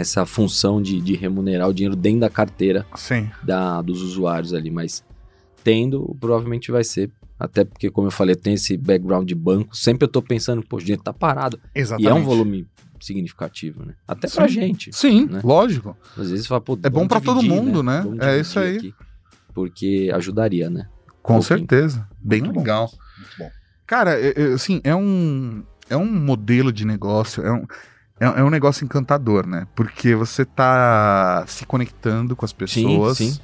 [0.00, 3.28] essa função de, de remunerar o dinheiro dentro da carteira Sim.
[3.42, 5.04] da, dos usuários ali, mas
[5.64, 7.10] tendo, provavelmente vai ser.
[7.38, 9.76] Até porque, como eu falei, tem esse background de banco.
[9.76, 11.60] Sempre eu tô pensando, pô, o dinheiro tá parado.
[11.74, 12.08] Exatamente.
[12.08, 12.66] E é um volume
[13.00, 13.94] significativo, né?
[14.08, 14.54] Até pra Sim.
[14.54, 14.90] gente.
[14.92, 15.40] Sim, né?
[15.44, 15.96] lógico.
[16.16, 18.00] Às vezes você fala, pô, É bom pra todo mundo, né?
[18.04, 18.76] Vamos É isso aí.
[18.78, 18.94] aqui,
[19.54, 20.88] porque ajudaria, né?
[21.22, 21.42] Com pouquinho.
[21.58, 22.08] certeza.
[22.20, 22.60] Bem Muito bom.
[22.60, 22.90] legal.
[23.18, 23.50] Muito bom.
[23.86, 24.16] Cara,
[24.54, 27.64] assim, é um, é um modelo de negócio, é um,
[28.20, 29.66] é, é um negócio encantador, né?
[29.74, 33.18] Porque você tá se conectando com as pessoas.
[33.18, 33.38] sim.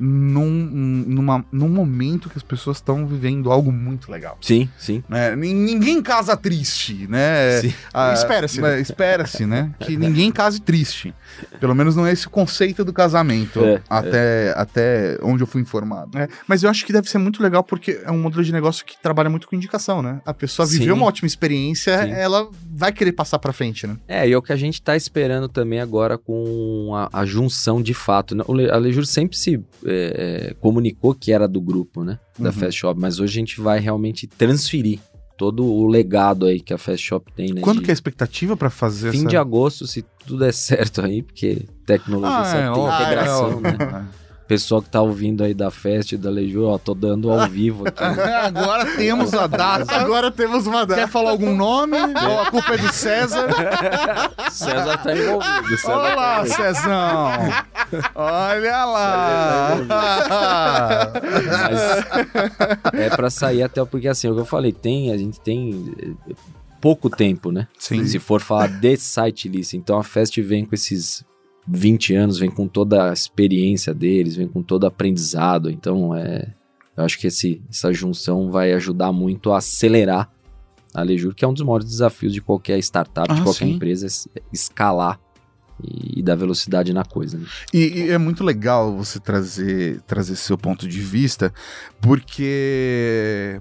[0.00, 4.38] Num, numa, num momento que as pessoas estão vivendo algo muito legal.
[4.40, 5.04] Sim, sim.
[5.08, 5.36] né?
[5.36, 7.60] Nin- Ninguém casa triste, né?
[7.60, 7.74] Sim.
[7.92, 9.72] Ah, Espera-se, né, Espera-se, né?
[9.80, 11.14] Que ninguém case triste.
[11.60, 15.60] Pelo menos não é esse o conceito do casamento, É, até, até onde eu fui
[15.60, 16.16] informado.
[16.18, 18.84] É, mas eu acho que deve ser muito legal porque é um modelo de negócio
[18.84, 20.20] que trabalha muito com indicação, né?
[20.24, 22.10] A pessoa viveu uma ótima experiência, Sim.
[22.12, 23.96] ela vai querer passar pra frente, né?
[24.08, 27.82] É, e é o que a gente tá esperando também agora com a, a junção
[27.82, 28.34] de fato.
[28.34, 28.42] né?
[28.72, 29.60] A Lejur sempre se
[29.90, 32.18] é, é, comunicou que era do grupo, né?
[32.38, 32.52] Da Uhum.
[32.54, 34.98] Fast Shop, mas hoje a gente vai realmente transferir
[35.36, 37.60] todo o legado aí que a Fast Shop tem, né?
[37.62, 39.28] Quando de que é a expectativa pra fazer Fim essa...
[39.28, 43.54] de agosto, se tudo der certo aí, porque tecnologia Ah, é, tem ó, integração, é,
[43.54, 43.60] ó.
[43.60, 44.08] né?
[44.46, 48.02] Pessoal que tá ouvindo aí da Fest, da Lejur, ó, tô dando ao vivo aqui.
[48.02, 49.94] Agora temos a data.
[49.94, 51.06] Agora temos uma Quer data.
[51.08, 51.96] falar algum nome?
[51.96, 53.46] Ou a culpa é do César?
[54.50, 55.68] César tá envolvido.
[55.78, 56.46] César Olha tá.
[56.46, 57.30] Cezão.
[58.14, 59.76] Olha lá.
[62.92, 65.40] Mas é pra sair até porque assim, é o que eu falei, tem, a gente
[65.40, 66.34] tem eh,
[66.80, 67.68] pouco tempo, né?
[67.78, 68.04] Sim.
[68.04, 71.24] Se for falar de site list, então a Fest vem com esses
[71.68, 76.48] 20 anos, vem com toda a experiência deles, vem com todo o aprendizado, então é
[76.96, 80.28] eu acho que esse, essa junção vai ajudar muito a acelerar
[80.92, 83.72] a Lejur, que é um dos maiores desafios de qualquer startup, de Ah, qualquer sim.
[83.74, 84.06] empresa,
[84.52, 85.18] escalar
[85.82, 87.38] e, e dar velocidade na coisa.
[87.38, 87.46] Né?
[87.72, 91.52] E, e é muito legal você trazer, trazer seu ponto de vista,
[92.00, 93.60] porque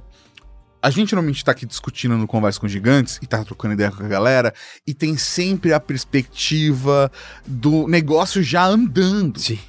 [0.81, 4.03] a gente normalmente tá aqui discutindo no Conversa com Gigantes e tá trocando ideia com
[4.03, 4.53] a galera,
[4.87, 7.11] e tem sempre a perspectiva
[7.45, 9.39] do negócio já andando.
[9.39, 9.59] Sim.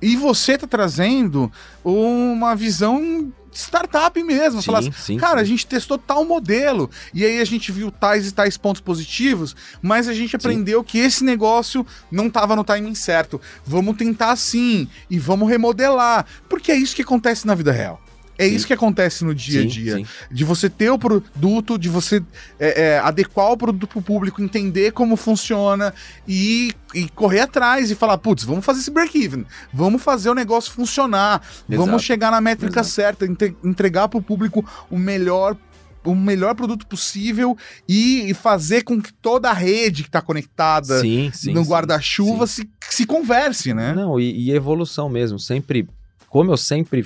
[0.00, 1.50] E você tá trazendo
[1.84, 4.62] uma visão startup mesmo.
[4.62, 5.50] Falar assim, sim, Cara, a sim.
[5.50, 10.08] gente testou tal modelo e aí a gente viu tais e tais pontos positivos, mas
[10.08, 13.40] a gente aprendeu que esse negócio não estava no timing certo.
[13.66, 18.00] Vamos tentar assim e vamos remodelar, porque é isso que acontece na vida real.
[18.38, 18.54] É Sim.
[18.54, 19.96] isso que acontece no dia a Sim, dia.
[19.96, 20.06] sim.
[20.30, 22.22] De você ter o produto, de você
[22.58, 25.92] é, é, adequar o produto para o público, entender como funciona
[26.26, 30.70] e, e correr atrás e falar, putz, vamos fazer esse break-even, vamos fazer o negócio
[30.72, 32.02] funcionar, vamos Exato.
[32.04, 32.94] chegar na métrica Exato.
[32.94, 35.56] certa, entre- entregar para o público o melhor
[36.04, 37.54] o melhor produto possível
[37.86, 42.66] e, fazer com que toda a rede que está conectada Sim, sim, no guarda-chuva se,
[42.88, 43.92] se converse, né?
[43.94, 45.38] Não, e, e evolução mesmo.
[45.38, 45.86] Sempre,
[46.30, 47.04] como eu sempre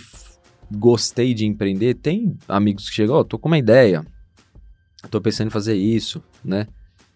[0.76, 4.04] gostei de empreender, tem amigos que chegam, ó, tô com uma ideia,
[5.10, 6.66] tô pensando em fazer isso, né?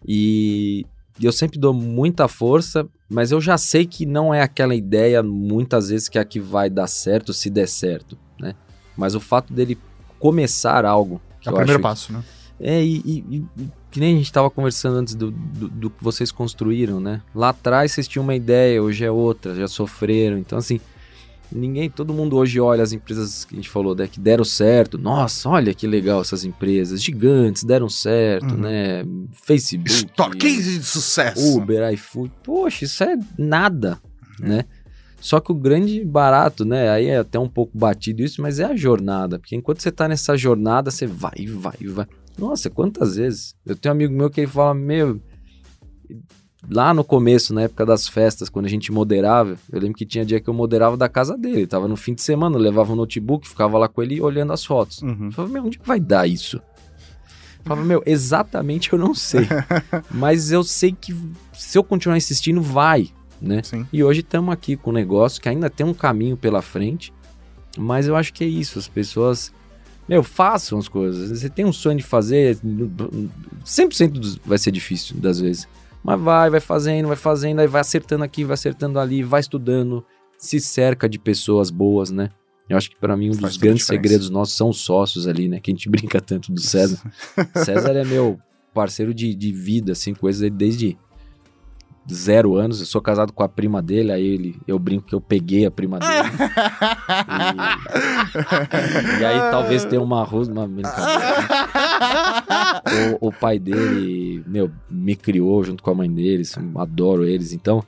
[0.07, 0.85] E,
[1.21, 5.89] eu sempre dou muita força, mas eu já sei que não é aquela ideia, muitas
[5.89, 8.53] vezes, que é a que vai dar certo se der certo, né?
[8.95, 9.77] Mas o fato dele
[10.19, 11.21] começar algo.
[11.41, 12.23] que É o primeiro passo, né?
[12.59, 16.03] é, e, e- e que nem a gente tava conversando antes do, do, do que
[16.03, 17.21] vocês construíram, né?
[17.33, 20.37] Lá atrás vocês tinham uma ideia, hoje é outra, já sofreram.
[20.37, 20.79] Então, assim,
[21.51, 24.07] ninguém, todo mundo hoje olha as empresas que a gente falou, né?
[24.07, 24.97] Que deram certo.
[24.97, 27.01] Nossa, olha que legal essas empresas.
[27.03, 28.61] Gigantes deram certo, Uhum.
[28.61, 29.03] né?
[29.45, 29.89] Facebook.
[29.91, 31.57] Store case de sucesso.
[31.57, 32.31] Uber, iFood.
[32.43, 33.99] Poxa, isso é nada,
[34.39, 34.65] né?
[35.19, 36.89] Só que o grande barato, né?
[36.89, 39.39] Aí é até um pouco batido isso, mas é a jornada.
[39.39, 42.05] Porque enquanto você tá nessa jornada, você vai, vai, vai.
[42.37, 43.55] Nossa, quantas vezes?
[43.65, 45.19] Eu tenho um amigo meu que ele fala, meu.
[46.69, 50.25] Lá no começo, na época das festas, quando a gente moderava, eu lembro que tinha
[50.25, 51.67] dia que eu moderava da casa dele.
[51.67, 55.01] Tava no fim de semana, levava o notebook, ficava lá com ele olhando as fotos.
[55.01, 55.25] Uhum.
[55.27, 56.57] Eu falava, meu, onde vai dar isso?
[56.57, 59.47] Eu falava, meu, exatamente eu não sei.
[60.09, 61.15] Mas eu sei que
[61.53, 63.09] se eu continuar insistindo, vai,
[63.41, 63.61] né?
[63.63, 63.85] Sim.
[63.93, 67.13] E hoje estamos aqui com um negócio que ainda tem um caminho pela frente,
[67.77, 69.53] mas eu acho que é isso, as pessoas,
[70.09, 71.29] meu, façam as coisas.
[71.39, 72.57] Você tem um sonho de fazer,
[73.63, 75.67] 100% dos- vai ser difícil das vezes,
[76.03, 80.05] mas vai, vai fazendo, vai fazendo, aí vai acertando aqui, vai acertando ali, vai estudando,
[80.37, 82.29] se cerca de pessoas boas, né?
[82.69, 84.03] Eu acho que para mim um Faz dos grandes diferença.
[84.03, 85.59] segredos nossos são os sócios ali, né?
[85.59, 86.99] Que a gente brinca tanto do César.
[87.63, 88.39] César é meu
[88.73, 90.97] parceiro de, de vida, assim, coisas desde
[92.11, 92.79] zero anos.
[92.79, 95.71] Eu sou casado com a prima dele, aí ele, eu brinco que eu peguei a
[95.71, 96.13] prima dele.
[99.17, 101.19] e, e aí talvez tenha uma arroz, uma brincadeira.
[101.19, 101.47] né?
[103.21, 107.83] o, o pai dele, meu, me criou junto com a mãe deles, adoro eles, então.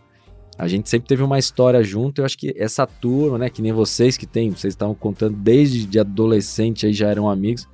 [0.58, 3.72] A gente sempre teve uma história junto, eu acho que essa turma, né, que nem
[3.72, 7.66] vocês que tem, vocês estavam contando desde de adolescente aí já eram amigos.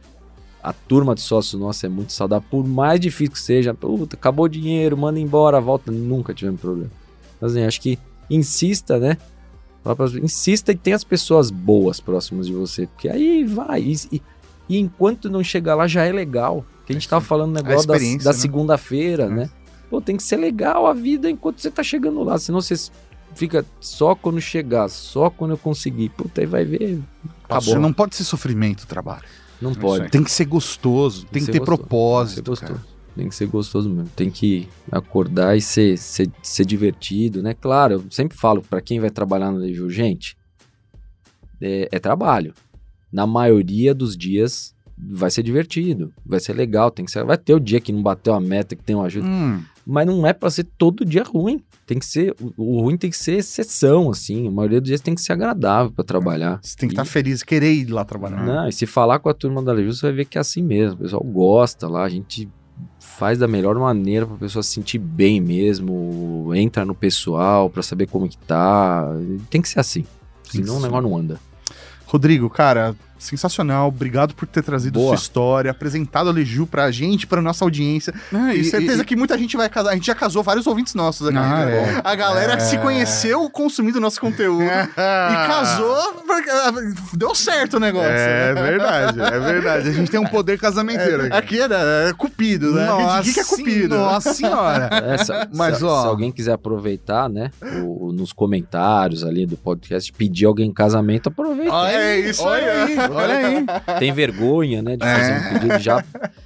[0.61, 4.45] A turma de sócios nossa é muito saudável, por mais difícil que seja, puta, acabou
[4.45, 6.91] o dinheiro, manda embora, volta, nunca tivemos problema.
[7.41, 7.97] Mas assim, acho que
[8.29, 9.17] insista, né?
[10.23, 13.81] Insista e tenha as pessoas boas próximas de você, porque aí vai.
[14.11, 14.21] E-
[14.67, 16.65] e enquanto não chegar lá já é legal.
[16.85, 18.33] Que a gente tava falando no negócio da, da né?
[18.33, 19.49] segunda-feira, né?
[19.89, 22.75] Pô, tem que ser legal a vida enquanto você tá chegando lá, senão você
[23.35, 26.09] fica só quando chegar, só quando eu conseguir.
[26.09, 27.01] Puta, aí vai ver.
[27.43, 27.73] Acabou.
[27.73, 29.25] Você não pode ser sofrimento o trabalho.
[29.61, 30.09] Não pode.
[30.09, 32.35] Tem que ser gostoso, tem, ser que ter gostoso, propósito.
[32.35, 32.95] Tem que gostoso.
[33.15, 34.11] Tem que ser gostoso mesmo.
[34.15, 37.53] Tem que acordar e ser, ser, ser divertido, né?
[37.53, 40.37] Claro, eu sempre falo pra quem vai trabalhar no Leju, gente,
[41.61, 42.53] é, é trabalho.
[43.11, 47.53] Na maioria dos dias vai ser divertido, vai ser legal, tem que ser, vai ter
[47.53, 50.33] o dia que não bateu a meta, que tem uma ajuda, Hum, mas não é
[50.33, 51.61] pra ser todo dia ruim.
[51.85, 54.47] Tem que ser, o- ruim tem que ser exceção, assim.
[54.47, 56.59] A maioria dos dias tem que ser agradável pra trabalhar.
[56.63, 58.43] Você tem que estar feliz, querer ir lá trabalhar.
[58.43, 60.63] não, e se falar com a turma da Leju, você vai ver que é assim
[60.63, 60.95] mesmo.
[60.95, 62.49] O pessoal gosta lá, a gente
[62.99, 68.07] faz da melhor maneira pra pessoa se sentir bem mesmo, entra no pessoal pra saber
[68.07, 69.07] como que tá.
[69.49, 70.05] Tem que ser assim.
[70.43, 71.39] Senão o negócio não anda.
[72.07, 73.87] Rodrigo, cara, sensacional.
[73.87, 75.15] Obrigado por ter trazido Boa.
[75.15, 78.13] sua história, apresentado a Leju pra gente, pra nossa audiência.
[78.33, 79.91] é, E, e- certeza e- que muita gente vai casar.
[79.91, 81.37] A gente já casou vários ouvintes nossos aqui.
[81.37, 81.95] Ah, né?
[81.95, 82.01] é.
[82.03, 82.57] A galera É.
[82.57, 84.63] que se conheceu consumindo nosso conteúdo.
[84.95, 86.71] E casou, porque ah,
[87.13, 88.09] deu certo o negócio.
[88.09, 89.89] É verdade, é verdade.
[89.89, 91.35] A gente tem um poder casamenteiro aqui.
[91.35, 92.85] Aqui é, é cupido, né?
[92.85, 93.95] Nossa, Rede Geek é cupido.
[93.97, 94.89] Nossa senhora.
[94.91, 97.51] É, se, Mas, se- ó- se alguém quiser aproveitar, né,
[97.83, 101.73] o- nos comentários ali do podcast, pedir alguém em casamento, aproveita.
[101.91, 102.95] É isso olha aí.
[103.11, 103.65] Olha aí.
[103.99, 105.37] Tem vergonha, né, de fazer É.
[105.37, 106.03] um pedido, já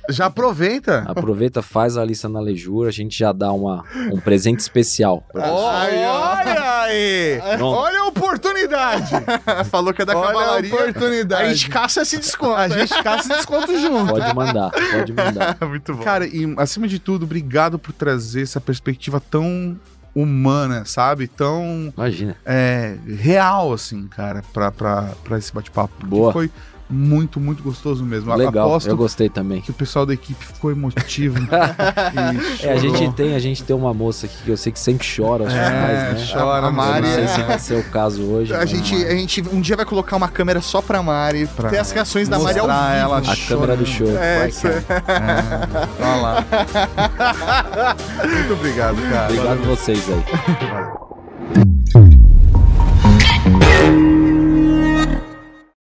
[0.10, 1.03] Já aproveita.
[1.07, 5.24] aproveita, faz a lista na Lejura, a gente já dá uma, um presente especial.
[5.32, 5.51] pra.
[5.51, 7.39] Olha aí!
[7.57, 7.78] Pronto.
[7.78, 9.12] Olha a oportunidade!
[9.70, 10.74] Falou que é da Olha a cavalaria.
[10.74, 11.43] oportunidade.
[11.43, 12.55] A gente caça esse desconto.
[12.55, 14.14] A gente caça esse desconto junto.
[14.14, 15.57] Pode mandar, pode mandar.
[15.68, 16.03] Muito bom.
[16.03, 19.78] Cara, e acima de tudo, obrigado por trazer essa perspectiva tão
[20.22, 21.28] humana, sabe?
[21.28, 22.36] Tão Imagina.
[22.45, 26.05] é, real, assim, cara, pra, pra, pra esse bate-papo.
[26.05, 26.32] Boa.
[26.34, 26.49] Foi
[26.90, 28.34] muito, muito gostoso mesmo.
[28.34, 29.62] Legal, Aposto eu gostei também.
[29.62, 31.38] que o pessoal da equipe ficou emotivo.
[32.62, 34.80] e É, a gente tem, a gente tem uma moça aqui que eu sei que
[34.80, 36.34] sempre chora É, finais, né?
[36.34, 38.54] chora, A Mari Eu não sei é- se vai ser o caso hoje.
[38.56, 41.78] A gente, a gente um dia vai colocar uma câmera só pra Mari, Pra ter
[41.78, 42.80] as reações da Mari ao vivo.
[42.80, 44.10] ela A câmera do show.
[44.18, 45.04] É, vai, isso cara.
[46.00, 46.46] É, olha lá.
[48.28, 49.26] Muito obrigado, cara.
[49.26, 50.24] Obrigado a vocês aí.
[50.70, 52.09] Valeu.